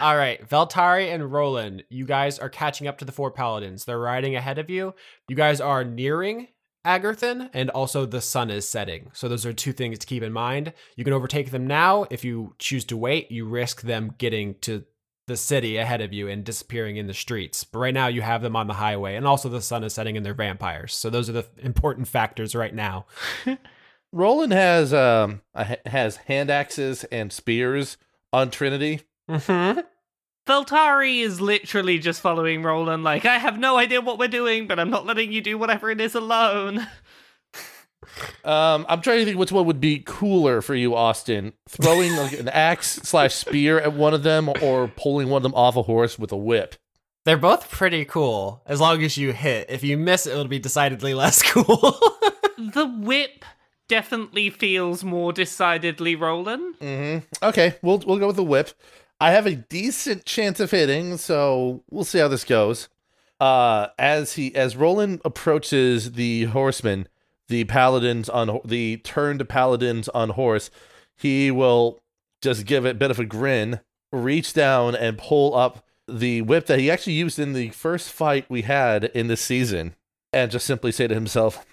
[0.00, 3.84] All right, Veltari and Rolen, you guys are catching up to the four paladins.
[3.84, 4.94] They're riding ahead of you.
[5.28, 6.48] You guys are nearing
[6.84, 9.10] Agarthan, and also the sun is setting.
[9.12, 10.72] So those are two things to keep in mind.
[10.96, 12.06] You can overtake them now.
[12.10, 14.84] If you choose to wait, you risk them getting to
[15.26, 17.64] the city ahead of you and disappearing in the streets.
[17.64, 20.16] But right now, you have them on the highway, and also the sun is setting
[20.16, 20.94] and they're vampires.
[20.94, 23.06] So those are the important factors right now.
[24.12, 25.40] Rolen has um
[25.86, 27.96] has hand axes and spears
[28.32, 29.00] on Trinity.
[29.28, 29.80] Mm-hmm.
[30.46, 34.78] Veltari is literally just following Rolen, like, I have no idea what we're doing, but
[34.78, 36.86] I'm not letting you do whatever it is alone.
[38.44, 41.52] Um, I'm trying to think which one would be cooler for you, Austin.
[41.68, 45.54] Throwing like an axe slash spear at one of them, or pulling one of them
[45.54, 46.76] off a horse with a whip.
[47.24, 49.70] They're both pretty cool as long as you hit.
[49.70, 51.64] If you miss, it'll be decidedly less cool.
[52.58, 53.44] the whip
[53.88, 56.74] definitely feels more decidedly Rolen.
[56.80, 57.44] Mm-hmm.
[57.44, 58.70] Okay, we'll we'll go with the whip.
[59.20, 62.88] I have a decent chance of hitting, so we'll see how this goes.
[63.40, 67.08] Uh, as he as Rolen approaches the horseman,
[67.48, 70.70] the paladins on the turned paladins on horse,
[71.16, 72.00] he will
[72.42, 73.80] just give it a bit of a grin,
[74.12, 78.44] reach down and pull up the whip that he actually used in the first fight
[78.48, 79.94] we had in this season,
[80.32, 81.64] and just simply say to himself,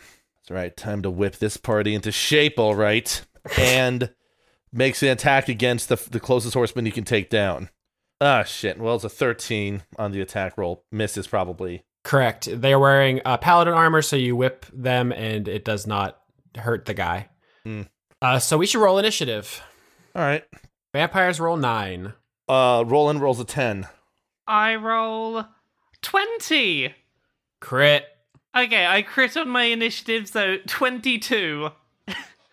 [0.42, 3.22] "It's right, time to whip this party into shape, all right."
[3.58, 4.12] And
[4.74, 7.70] makes an attack against the the closest horseman you can take down.
[8.20, 8.80] Ah, shit.
[8.80, 10.86] Well, it's a 13 on the attack roll.
[10.92, 11.84] Misses probably.
[12.04, 12.48] Correct.
[12.52, 16.20] They are wearing uh, paladin armor, so you whip them and it does not
[16.56, 17.30] hurt the guy.
[17.64, 17.84] Hmm.
[18.22, 19.62] Uh, so we should roll initiative.
[20.16, 20.44] All right.
[20.94, 22.14] Vampires roll nine.
[22.48, 23.88] Uh, Rolen rolls a 10.
[24.46, 25.46] I roll
[26.02, 26.94] 20.
[27.60, 28.06] Crit.
[28.56, 31.70] Okay, I crit on my initiative, so 22.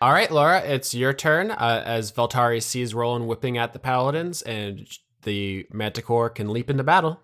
[0.01, 1.51] All right, Laura, it's your turn.
[1.51, 4.87] Uh, as Veltari sees Rolen whipping at the paladins, and
[5.23, 7.19] the Manticore can leap into battle.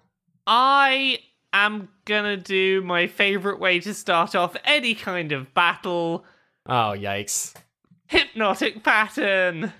[0.45, 1.19] I
[1.53, 6.25] am gonna do my favorite way to start off any kind of battle
[6.67, 7.55] Oh, yikes.
[8.07, 9.71] hypnotic pattern.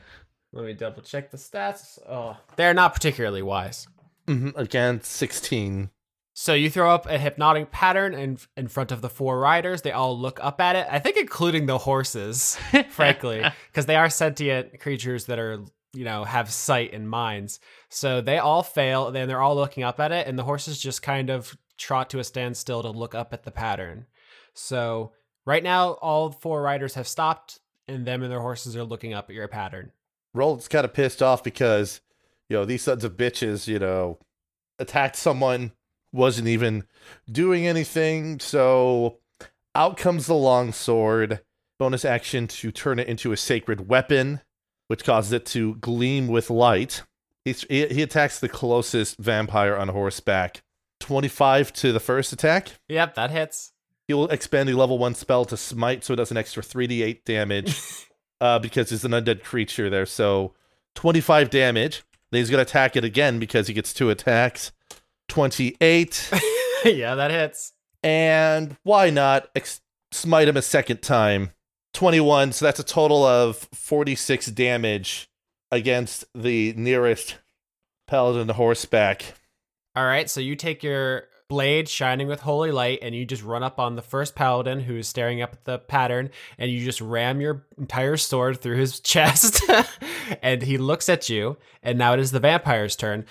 [0.53, 1.99] Let me double check the stats.
[2.09, 3.87] Oh, they're not particularly wise.
[4.25, 5.89] hmm Again, 16.
[6.37, 9.83] So you throw up a hypnotic pattern in in front of the four riders.
[9.83, 10.85] They all look up at it.
[10.91, 12.57] I think including the horses,
[12.89, 15.63] frankly, because they are sentient creatures that are
[15.93, 17.61] you know have sight and minds.
[17.87, 19.11] So they all fail.
[19.11, 22.19] Then they're all looking up at it, and the horses just kind of trot to
[22.19, 24.05] a standstill to look up at the pattern.
[24.53, 25.13] So
[25.45, 29.29] right now, all four riders have stopped, and them and their horses are looking up
[29.29, 29.93] at your pattern.
[30.33, 32.01] Rolen's kind of pissed off because,
[32.49, 34.19] you know, these sons of bitches, you know,
[34.79, 35.71] attacked someone,
[36.15, 36.85] wasn't even
[37.31, 38.39] doing anything.
[38.39, 39.19] So
[39.75, 41.41] out comes the long sword.
[41.77, 44.39] Bonus action to turn it into a sacred weapon,
[44.87, 47.03] which causes it to gleam with light.
[47.43, 50.63] He, he attacks the closest vampire on horseback.
[51.01, 52.71] 25 to the first attack.
[52.87, 53.73] Yep, that hits.
[54.07, 58.07] He'll expand the level one spell to smite, so it does an extra 3d8 damage
[58.41, 60.05] uh, because he's an undead creature there.
[60.05, 60.53] So
[60.95, 62.03] 25 damage.
[62.31, 64.71] Then he's going to attack it again because he gets two attacks.
[65.27, 66.31] 28.
[66.85, 67.73] yeah, that hits.
[68.03, 71.51] and why not ex- smite him a second time?
[71.93, 72.51] 21.
[72.51, 75.29] So that's a total of 46 damage
[75.71, 77.37] against the nearest
[78.07, 79.35] paladin horseback.
[79.95, 83.61] All right, so you take your blade shining with holy light and you just run
[83.63, 87.39] up on the first paladin who's staring up at the pattern and you just ram
[87.39, 89.63] your entire sword through his chest
[90.41, 93.25] and he looks at you and now it is the vampire's turn.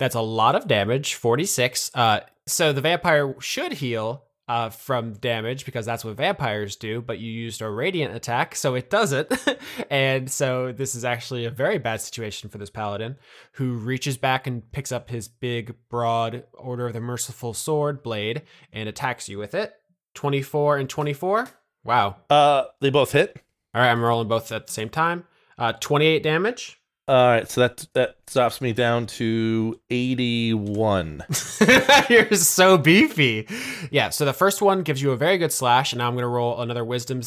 [0.00, 1.92] That's a lot of damage, 46.
[1.94, 7.20] Uh so the vampire should heal uh, from damage because that's what vampires do, but
[7.20, 9.32] you used a radiant attack, so it doesn't.
[9.90, 13.16] and so this is actually a very bad situation for this paladin
[13.52, 18.42] who reaches back and picks up his big, broad Order of the Merciful Sword blade
[18.72, 19.72] and attacks you with it.
[20.14, 21.48] 24 and 24.
[21.84, 22.16] Wow.
[22.28, 23.40] Uh, they both hit.
[23.72, 25.26] All right, I'm rolling both at the same time.
[25.56, 26.79] Uh, 28 damage.
[27.10, 31.24] All right, so that that drops me down to 81.
[32.08, 33.48] You're so beefy.
[33.90, 36.22] Yeah, so the first one gives you a very good slash, and now I'm going
[36.22, 37.22] to roll another wisdom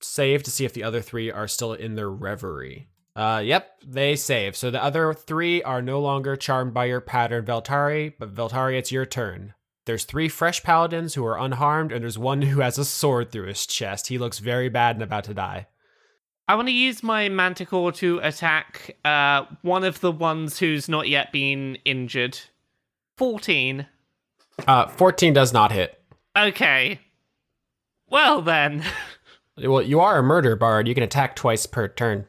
[0.00, 2.88] save to see if the other three are still in their reverie.
[3.14, 4.56] Uh, yep, they save.
[4.56, 8.90] So the other three are no longer charmed by your pattern, Veltari, but Veltari, it's
[8.90, 9.54] your turn.
[9.86, 13.46] There's three fresh paladins who are unharmed, and there's one who has a sword through
[13.46, 14.08] his chest.
[14.08, 15.68] He looks very bad and about to die.
[16.48, 21.08] I want to use my manticore to attack uh, one of the ones who's not
[21.08, 22.38] yet been injured.
[23.16, 23.86] 14.
[24.66, 26.00] Uh, 14 does not hit.
[26.36, 27.00] Okay.
[28.08, 28.84] Well then.
[29.58, 30.88] Well, you are a murder bard.
[30.88, 32.26] You can attack twice per turn.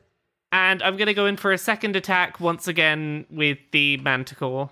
[0.51, 4.69] And I'm going to go in for a second attack once again with the Manticore.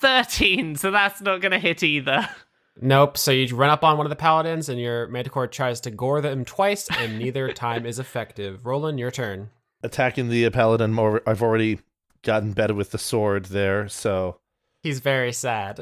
[0.00, 2.28] 13, so that's not going to hit either.
[2.80, 3.18] Nope.
[3.18, 6.20] So you run up on one of the paladins, and your manticore tries to gore
[6.20, 8.64] them twice, and neither time is effective.
[8.66, 9.50] Rolen, your turn.
[9.82, 11.80] Attacking the paladin, more, I've already
[12.22, 14.38] gotten better with the sword there, so
[14.82, 15.80] He's very sad.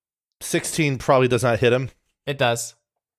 [0.40, 1.90] 16 probably does not hit him.
[2.26, 2.74] it does.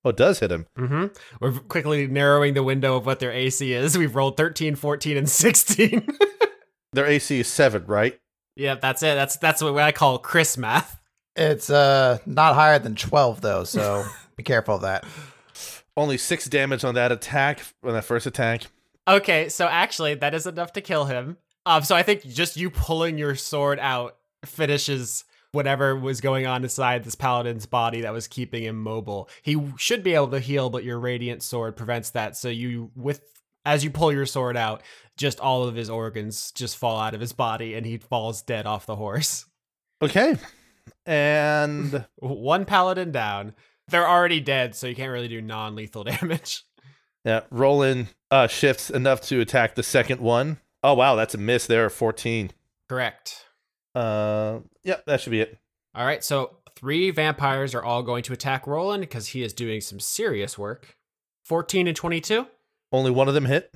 [0.05, 0.65] Oh, it does hit him.
[0.77, 1.05] Mm-hmm.
[1.39, 3.97] We're quickly narrowing the window of what their AC is.
[3.97, 6.07] We've rolled 13, 14, and 16.
[6.91, 8.19] Their AC is 7, right?
[8.57, 9.15] yeah, that's it.
[9.15, 10.99] That's that's what I call Chris math.
[11.35, 14.05] It's uh not higher than 12 though, so
[14.35, 15.05] be careful of that.
[15.95, 18.63] Only 6 damage on that attack, on that first attack.
[19.07, 21.37] Okay, so actually, that is enough to kill him.
[21.65, 26.63] Um, so I think just you pulling your sword out finishes whatever was going on
[26.63, 29.29] inside this paladin's body that was keeping him mobile.
[29.41, 32.35] He should be able to heal, but your radiant sword prevents that.
[32.35, 33.21] So you, with
[33.65, 34.81] as you pull your sword out,
[35.15, 38.65] just all of his organs just fall out of his body, and he falls dead
[38.65, 39.45] off the horse.
[40.01, 40.35] Okay.
[41.05, 43.53] And One paladin down.
[43.89, 46.63] They're already dead, so you can't really do non-lethal damage.
[47.25, 50.59] yeah, Rolen uh, shifts enough to attack the second one.
[50.81, 52.51] Oh, wow, that's a miss there, 14.
[52.89, 53.45] Correct.
[53.95, 55.57] Uh, yep, that should be it.
[55.95, 59.81] All right, so three vampires are all going to attack Rolen because he is doing
[59.81, 60.95] some serious work.
[61.45, 62.47] 14 and 22,
[62.91, 63.73] Only one of them hit.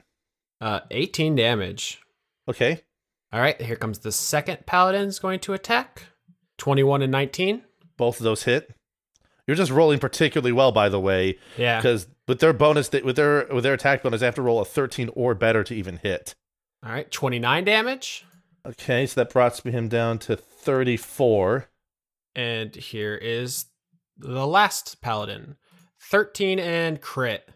[0.61, 1.99] uh, 18 damage.
[2.49, 2.81] Okay.
[3.33, 6.03] All right, here comes the second paladin's going to attack.
[6.57, 7.63] 21 and 19.
[7.97, 8.73] Both of those hit.
[9.47, 11.77] You're just rolling particularly well, by the way, Yeah.
[11.77, 14.65] because with their bonus, with their with their attack bonus, they have to roll a
[14.65, 16.35] 13 or better to even hit.
[16.83, 18.25] All right, 29 damage.
[18.65, 21.69] Okay, so that brought him down to 34.
[22.35, 23.65] And here is
[24.17, 25.55] the last paladin.
[26.01, 27.49] 13 and crit.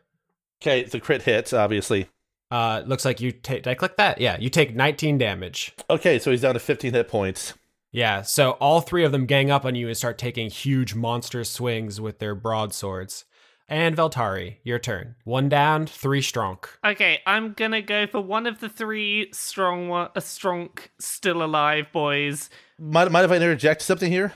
[0.61, 2.07] Okay, the crit hits, obviously.
[2.49, 3.63] Uh, looks like you take.
[3.63, 4.19] Did I click that?
[4.19, 5.73] Yeah, you take 19 damage.
[5.89, 7.53] Okay, so he's down to 15 hit points.
[7.91, 11.43] Yeah, so all three of them gang up on you and start taking huge monster
[11.43, 13.25] swings with their broadswords.
[13.67, 15.15] And Veltari, your turn.
[15.23, 16.59] One down, three strong.
[16.85, 20.69] Okay, I'm gonna go for one of the three strong, one, a strong,
[20.99, 22.49] still alive boys.
[22.79, 24.33] Mind, mind if I interject something here?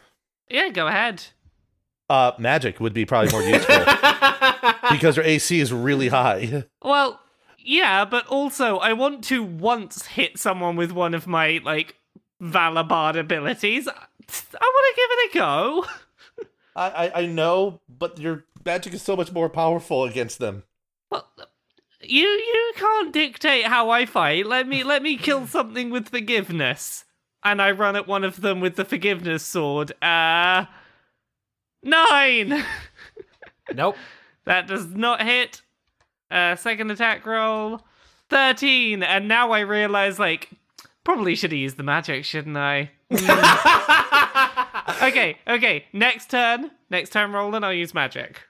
[0.49, 1.23] Yeah, go ahead.
[2.09, 3.79] Uh, magic would be probably more useful
[4.91, 6.63] because their AC is really high.
[6.81, 7.19] Well,
[7.57, 11.95] yeah, but also I want to once hit someone with one of my like
[12.41, 13.87] Valabard abilities.
[13.87, 15.85] I want to give it a go.
[16.75, 20.63] I, I I know, but your magic is so much more powerful against them.
[21.09, 21.27] Well,
[22.01, 24.45] you you can't dictate how I fight.
[24.45, 27.05] Let me let me kill something with forgiveness,
[27.43, 29.91] and I run at one of them with the forgiveness sword.
[30.03, 30.65] Uh,
[31.83, 32.63] nine.
[33.73, 33.97] Nope.
[34.45, 35.63] That does not hit.
[36.29, 37.81] Uh, second attack roll,
[38.29, 40.51] thirteen, and now I realize like
[41.05, 42.91] probably should have used the magic, shouldn't I?
[45.01, 45.85] okay, okay.
[45.93, 48.41] Next turn, next turn, Rolen, I'll use magic.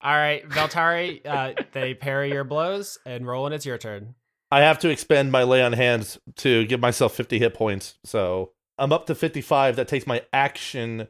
[0.00, 4.14] All right, Veltari, uh, they parry your blows, and Rolen, it's your turn.
[4.50, 7.96] I have to expend my lay on hands to give myself 50 hit points.
[8.04, 9.76] So I'm up to 55.
[9.76, 11.08] That takes my action.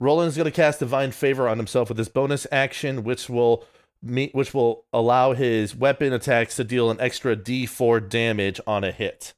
[0.00, 3.64] Rolen's going to cast Divine Favor on himself with his bonus action, which will
[4.02, 8.90] meet, which will allow his weapon attacks to deal an extra D4 damage on a
[8.90, 9.34] hit.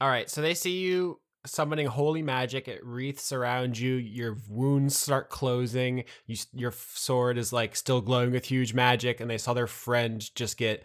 [0.00, 2.68] All right, so they see you summoning holy magic.
[2.68, 3.94] It wreaths around you.
[3.94, 6.04] Your wounds start closing.
[6.26, 10.22] You, your sword is like still glowing with huge magic, and they saw their friend
[10.34, 10.84] just get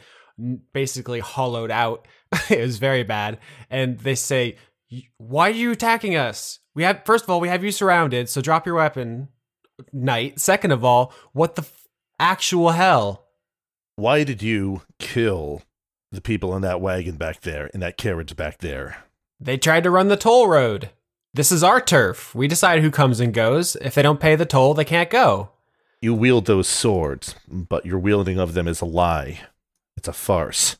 [0.73, 2.07] basically hollowed out.
[2.49, 3.39] it was very bad,
[3.69, 4.57] and they say,
[5.17, 6.59] "Why are you attacking us?
[6.75, 8.29] We have first of all, we have you surrounded.
[8.29, 9.29] So drop your weapon,
[9.91, 10.39] knight.
[10.39, 11.87] Second of all, what the f-
[12.19, 13.25] actual hell?"
[13.95, 15.63] Why did you kill
[16.09, 19.03] the people in that wagon back there, in that carriage back there?
[19.39, 20.89] They tried to run the toll road.
[21.33, 22.33] This is our turf.
[22.35, 23.75] We decide who comes and goes.
[23.77, 25.51] If they don't pay the toll, they can't go.
[26.01, 29.41] You wield those swords, but your wielding of them is a lie.
[29.95, 30.77] It's a farce.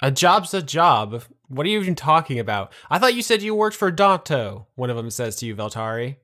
[0.00, 1.24] A job's a job.
[1.48, 2.72] What are you even talking about?
[2.90, 6.16] I thought you said you worked for Danto, one of them says to you, Veltari.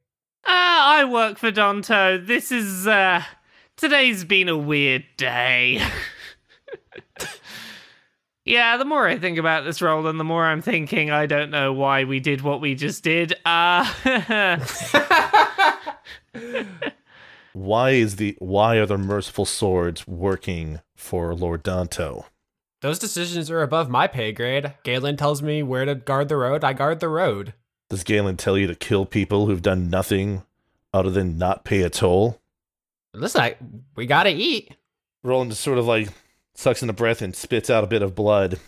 [0.47, 2.25] Ah, I work for Danto.
[2.25, 3.23] This is uh
[3.77, 5.83] today's been a weird day.
[8.45, 11.51] yeah, the more I think about this role, and the more I'm thinking I don't
[11.51, 13.35] know why we did what we just did.
[13.45, 13.85] Uh
[17.53, 22.25] Why is the why are the merciful swords working for Lord Danto?
[22.81, 24.73] Those decisions are above my pay grade.
[24.85, 26.65] Galen tells me where to guard the road.
[26.65, 27.53] I guard the road.
[27.91, 30.43] Does Galen tell you to kill people who've done nothing
[30.95, 32.41] other than not pay a toll?
[33.13, 33.57] Listen, I,
[33.97, 34.75] we gotta eat.
[35.23, 36.09] Roland just sort of like
[36.55, 38.59] sucks in a breath and spits out a bit of blood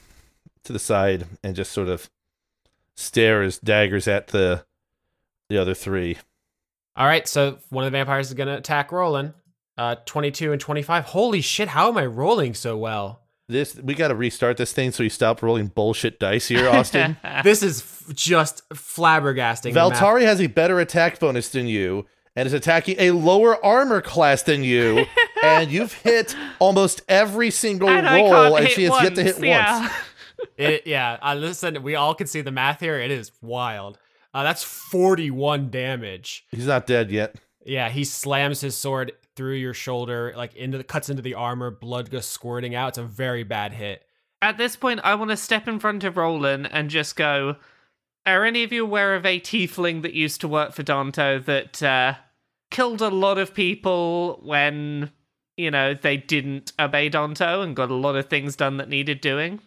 [0.64, 2.08] to the side and just sort of
[2.96, 4.64] stares daggers at the
[5.48, 6.18] the other three.
[6.96, 9.34] All right, so one of the vampires is gonna attack Rolen.
[9.76, 11.06] Uh, 22 and 25.
[11.06, 11.68] Holy shit!
[11.68, 13.22] How am I rolling so well?
[13.48, 17.18] This we got to restart this thing so you stop rolling bullshit dice here, Austin.
[17.44, 19.74] This is f- just flabbergasting.
[19.74, 22.06] Valtari has a better attack bonus than you
[22.36, 25.06] and is attacking a lower armor class than you,
[25.42, 29.80] and you've hit almost every single And roll, and she has yet to hit yeah.
[29.80, 29.92] once.
[30.58, 32.98] It, yeah, uh, listen, we all can see the math here.
[32.98, 33.98] It is wild.
[34.34, 36.44] Uh, that's 41 damage.
[36.50, 37.36] He's not dead yet.
[37.64, 41.70] Yeah, he slams his sword through your shoulder, like into the cuts into the armor.
[41.70, 42.88] Blood goes squirting out.
[42.88, 44.04] It's a very bad hit.
[44.42, 47.56] At this point, I want to step in front of Rolen and just go.
[48.26, 51.82] Are any of you aware of a tiefling that used to work for Danto that
[51.82, 52.14] uh,
[52.74, 55.12] killed a lot of people when,
[55.56, 59.20] you know, they didn't obey Danto and got a lot of things done that needed
[59.20, 59.60] doing?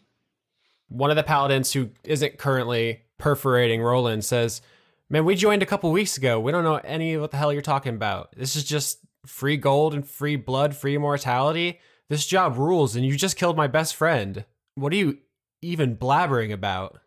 [0.89, 4.61] One of the paladins who isn't currently perforating Rolen says,
[5.09, 6.37] Man, we joined a couple weeks ago.
[6.37, 8.35] We don't know any of what the hell you're talking about.
[8.35, 11.79] This is just free gold and free blood, free immortality.
[12.09, 14.43] This job rules, and you just killed my best friend.
[14.75, 15.19] What are you
[15.61, 16.99] even blabbering about?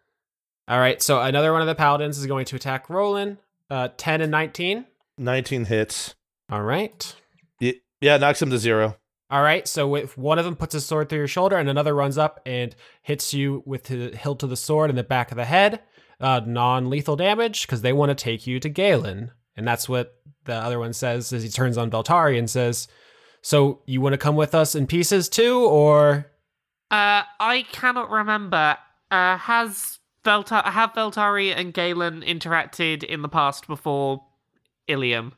[0.67, 3.37] All right, so another one of the paladins is going to attack Rolen.
[3.69, 4.87] Uh, 10 and 19.
[5.21, 6.15] 19 hits.
[6.51, 7.15] All right.
[7.61, 8.97] Y- Yeah, knocks him to zero.
[9.31, 11.95] All right, so if one of them puts his sword through your shoulder and another
[11.95, 15.37] runs up and hits you with the hilt of the sword in the back of
[15.37, 15.81] the head,
[16.19, 20.15] uh, non-lethal damage because they want to take you to Galen, and that's what
[20.47, 22.89] the other one says as he turns on Veltari and says,
[23.41, 26.27] "So you want to come with us in pieces too, or?"
[26.91, 28.79] Uh, I cannot remember.
[29.13, 34.25] Uh, has Velta- have Veltari and Galen interacted in the past before
[34.91, 35.33] Ilium?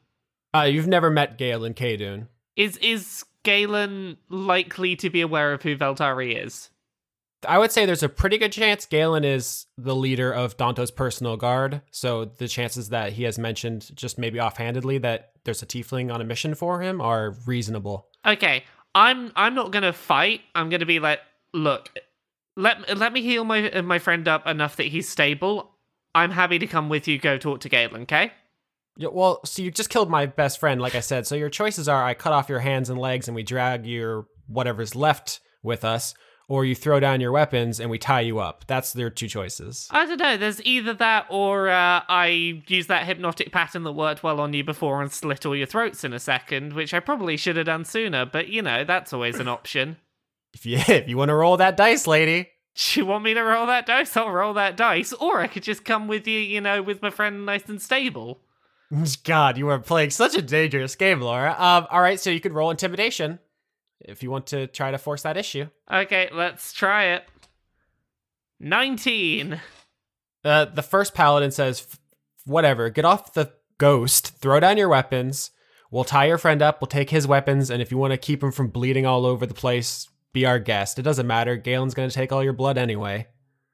[0.55, 2.29] Uh, you've never met Galen Kadun.
[2.57, 6.71] Is is Galen likely to be aware of who Veltari is?
[7.47, 11.37] I would say there's a pretty good chance Galen is the leader of Danto's personal
[11.37, 11.83] guard.
[11.91, 16.21] So the chances that he has mentioned just maybe offhandedly that there's a tiefling on
[16.21, 18.07] a mission for him are reasonable.
[18.25, 18.65] Okay,
[18.95, 20.43] I'm I'm not gonna fight.
[20.55, 21.21] I'm gonna be like,
[21.53, 21.91] look,
[22.57, 25.71] let let me heal my my friend up enough that he's stable.
[26.15, 27.19] I'm happy to come with you.
[27.19, 28.03] Go talk to Galen.
[28.03, 28.33] Okay.
[28.97, 31.27] Yeah, well, so you just killed my best friend, like I said.
[31.27, 34.27] So your choices are: I cut off your hands and legs, and we drag your
[34.47, 36.15] whatever's left with us,
[36.49, 38.65] or you throw down your weapons and we tie you up.
[38.67, 39.89] That's their two choices.
[39.91, 40.37] I don't know.
[40.37, 44.65] There's either that or uh, I use that hypnotic pattern that worked well on you
[44.65, 47.85] before and slit all your throats in a second, which I probably should have done
[47.85, 48.27] sooner.
[48.27, 49.97] But you know, that's always an option.
[50.55, 52.51] If you if you want to roll that dice, lady.
[52.77, 54.15] Do you want me to roll that dice?
[54.19, 55.15] I'll roll that dice.
[55.15, 58.43] Or I could just come with you, you know, with my friend nice and stable.
[59.25, 61.55] God, you are playing such a dangerous game, Laura.
[61.59, 63.39] Um, all right, so you could roll intimidation
[64.01, 65.67] if you want to try to force that issue.
[65.91, 67.25] Okay, let's try it.
[68.61, 69.61] 19.
[70.45, 71.87] Uh, the first paladin says,
[72.45, 74.39] "Whatever, get off the ghost.
[74.39, 75.51] Throw down your weapons.
[75.91, 76.81] We'll tie your friend up.
[76.81, 79.47] We'll take his weapons, and if you want to keep him from bleeding all over
[79.47, 80.99] the place, be our guest.
[80.99, 81.57] It doesn't matter.
[81.57, 83.29] Galen's gonna take all your blood anyway."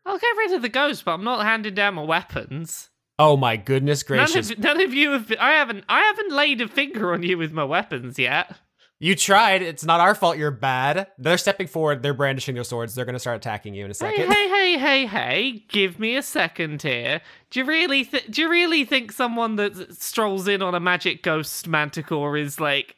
[0.05, 2.89] I'll get rid of the ghost, but I'm not handing down my weapons.
[3.19, 4.51] Oh my goodness None gracious!
[4.51, 5.33] of, none of you have.
[5.41, 5.85] I haven't.
[5.89, 8.57] I haven't laid a finger on you with my weapons yet.
[9.01, 9.63] You tried.
[9.63, 10.39] It's not our fault.
[10.39, 11.07] You're bad.
[11.19, 12.03] They're stepping forward.
[12.03, 12.95] They're brandishing their swords.
[12.95, 14.27] They're gonna start attacking you in a second.
[14.27, 15.07] hey, hey, hey, hey!
[15.07, 15.65] Hey.
[15.69, 17.21] Give me a second here.
[17.51, 18.05] Do you really?
[18.05, 22.61] Th- do you really think someone that strolls in on a magic ghost manticore is
[22.61, 22.97] like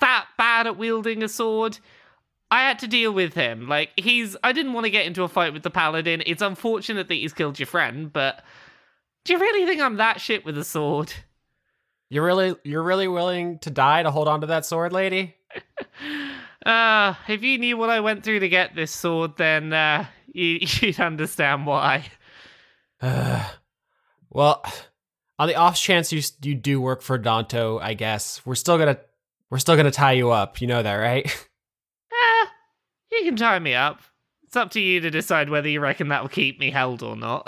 [0.00, 1.78] that bad at wielding a sword?
[2.50, 3.68] I had to deal with him.
[3.68, 4.36] Like he's.
[4.44, 6.22] I didn't want to get into a fight with the paladin.
[6.26, 8.42] It's unfortunate that he's killed your friend, but
[9.26, 11.12] do you really think I'm that shit with a sword?
[12.08, 15.34] You're really, you're really willing to die to hold on to that sword, lady?
[16.66, 20.58] Uh, if you knew what I went through to get this sword, then uh, you,
[20.60, 22.04] you'd understand why.
[23.00, 23.48] Uh,
[24.30, 24.64] well,
[25.38, 28.98] on the off chance you you do work for Danto, I guess we're still gonna
[29.48, 30.60] we're still gonna tie you up.
[30.60, 31.46] You know that, right?
[32.12, 32.46] Eh,
[33.12, 34.00] you can tie me up.
[34.44, 37.14] It's up to you to decide whether you reckon that will keep me held or
[37.14, 37.46] not.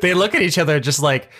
[0.00, 1.30] They look at each other just like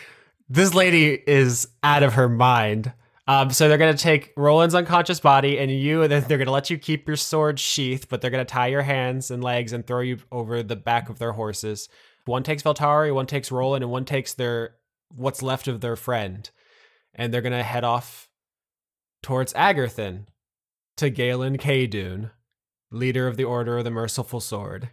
[0.49, 2.93] this lady is out of her mind.
[3.27, 6.69] Um, so they're gonna take Rolen's unconscious body and you, and then they're gonna let
[6.71, 10.01] you keep your sword sheath, but they're gonna tie your hands and legs and throw
[10.01, 11.89] you over the back of their horses.
[12.27, 14.75] One takes Veltari, one takes Rolen, and one takes their
[15.15, 16.51] what's left of their friend,
[17.15, 18.29] and they're gonna head off
[19.23, 20.27] towards Agarthan
[20.99, 22.31] to Galen Kadun,
[22.91, 24.91] leader of the Order of the Merciful Sword.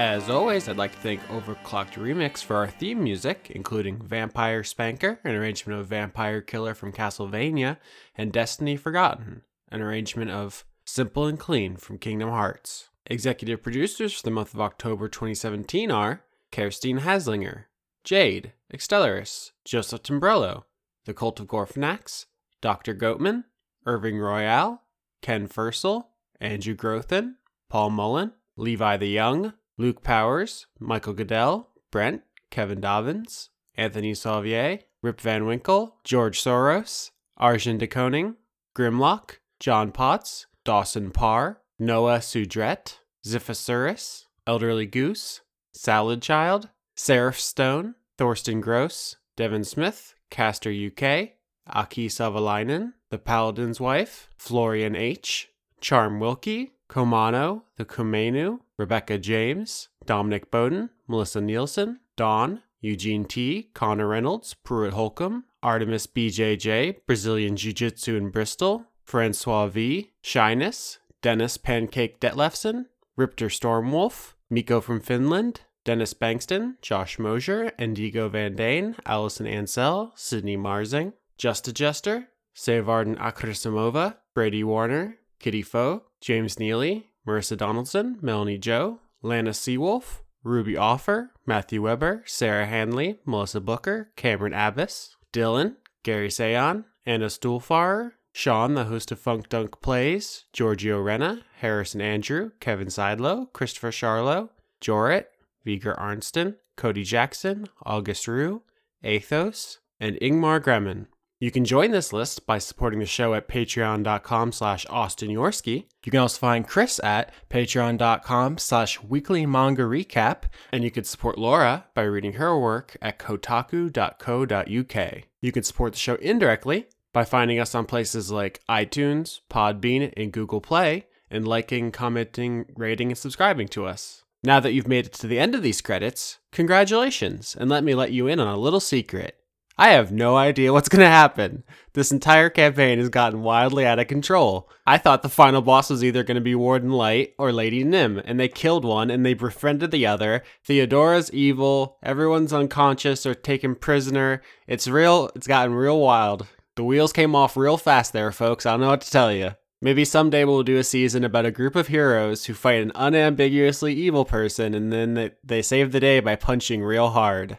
[0.00, 5.20] As always, I'd like to thank Overclocked Remix for our theme music, including Vampire Spanker,
[5.24, 7.76] an arrangement of Vampire Killer from Castlevania,
[8.16, 12.88] and Destiny Forgotten, an arrangement of Simple and Clean from Kingdom Hearts.
[13.04, 17.64] Executive producers for the month of October 2017 are Kerstine Haslinger,
[18.02, 20.64] Jade, Extellaris, Joseph Timbrello,
[21.04, 22.24] The Cult of Gorfanax,
[22.62, 22.94] Dr.
[22.94, 23.44] Goatman,
[23.84, 24.80] Irving Royale,
[25.20, 26.06] Ken Fursel,
[26.40, 27.34] Andrew Grothin,
[27.68, 32.20] Paul Mullen, Levi the Young, Luke Powers, Michael Goodell, Brent,
[32.50, 38.36] Kevin Dobbins, Anthony Sauvier, Rip Van Winkle, George Soros, Arjun de Koning,
[38.76, 45.40] Grimlock, John Potts, Dawson Parr, Noah Sudret, Ziphasuris, Elderly Goose,
[45.72, 51.30] Salad Child, Seraph Stone, Thorsten Gross, Devin Smith, Castor UK,
[51.66, 55.48] Aki Savalainen, The Paladin's Wife, Florian H.,
[55.80, 64.08] Charm Wilkie, Komano, The Kumenu, Rebecca James, Dominic Bowden, Melissa Nielsen, Dawn, Eugene T., Connor
[64.08, 72.20] Reynolds, Pruitt Holcomb, Artemis BJJ, Brazilian Jiu Jitsu in Bristol, Francois V., Shyness, Dennis Pancake
[72.20, 72.86] Detlefson,
[73.16, 80.56] Ripter Stormwolf, Miko from Finland, Dennis Bankston, Josh Mosier, Indigo Van Dane, Allison Ansell, Sydney
[80.56, 89.00] Marsing, Justa Jester, Savarden Akrasimova, Brady Warner, Kitty Foe, James Neely, Marissa Donaldson, Melanie Joe,
[89.22, 96.84] Lana Seawolf, Ruby Offer, Matthew Weber, Sarah Hanley, Melissa Booker, Cameron Abbas, Dylan, Gary Sayon,
[97.04, 103.52] Anna Stuhlfarer, Sean, the host of Funk Dunk Plays, Giorgio Renna, Harrison Andrew, Kevin Seidlow,
[103.52, 104.50] Christopher Charlo,
[104.80, 105.24] Jorit,
[105.64, 108.62] Viger Arnston, Cody Jackson, August Rue,
[109.02, 111.06] Athos, and Ingmar Gremmen.
[111.40, 115.86] You can join this list by supporting the show at patreon.com slash Austin Yorski.
[116.04, 120.42] You can also find Chris at patreon.com slash weekly manga recap.
[120.70, 125.22] And you can support Laura by reading her work at kotaku.co.uk.
[125.40, 130.32] You can support the show indirectly by finding us on places like iTunes, Podbean, and
[130.32, 134.24] Google Play, and liking, commenting, rating, and subscribing to us.
[134.42, 137.94] Now that you've made it to the end of these credits, congratulations, and let me
[137.94, 139.39] let you in on a little secret.
[139.78, 141.64] I have no idea what's going to happen.
[141.94, 144.68] This entire campaign has gotten wildly out of control.
[144.86, 148.20] I thought the final boss was either going to be Warden Light or Lady Nim,
[148.24, 150.42] and they killed one and they befriended the other.
[150.66, 154.42] Theodora's evil, everyone's unconscious or taken prisoner.
[154.66, 156.46] It's real, it's gotten real wild.
[156.76, 158.66] The wheels came off real fast there, folks.
[158.66, 159.52] I don't know what to tell you.
[159.82, 163.94] Maybe someday we'll do a season about a group of heroes who fight an unambiguously
[163.94, 167.58] evil person and then they- they save the day by punching real hard.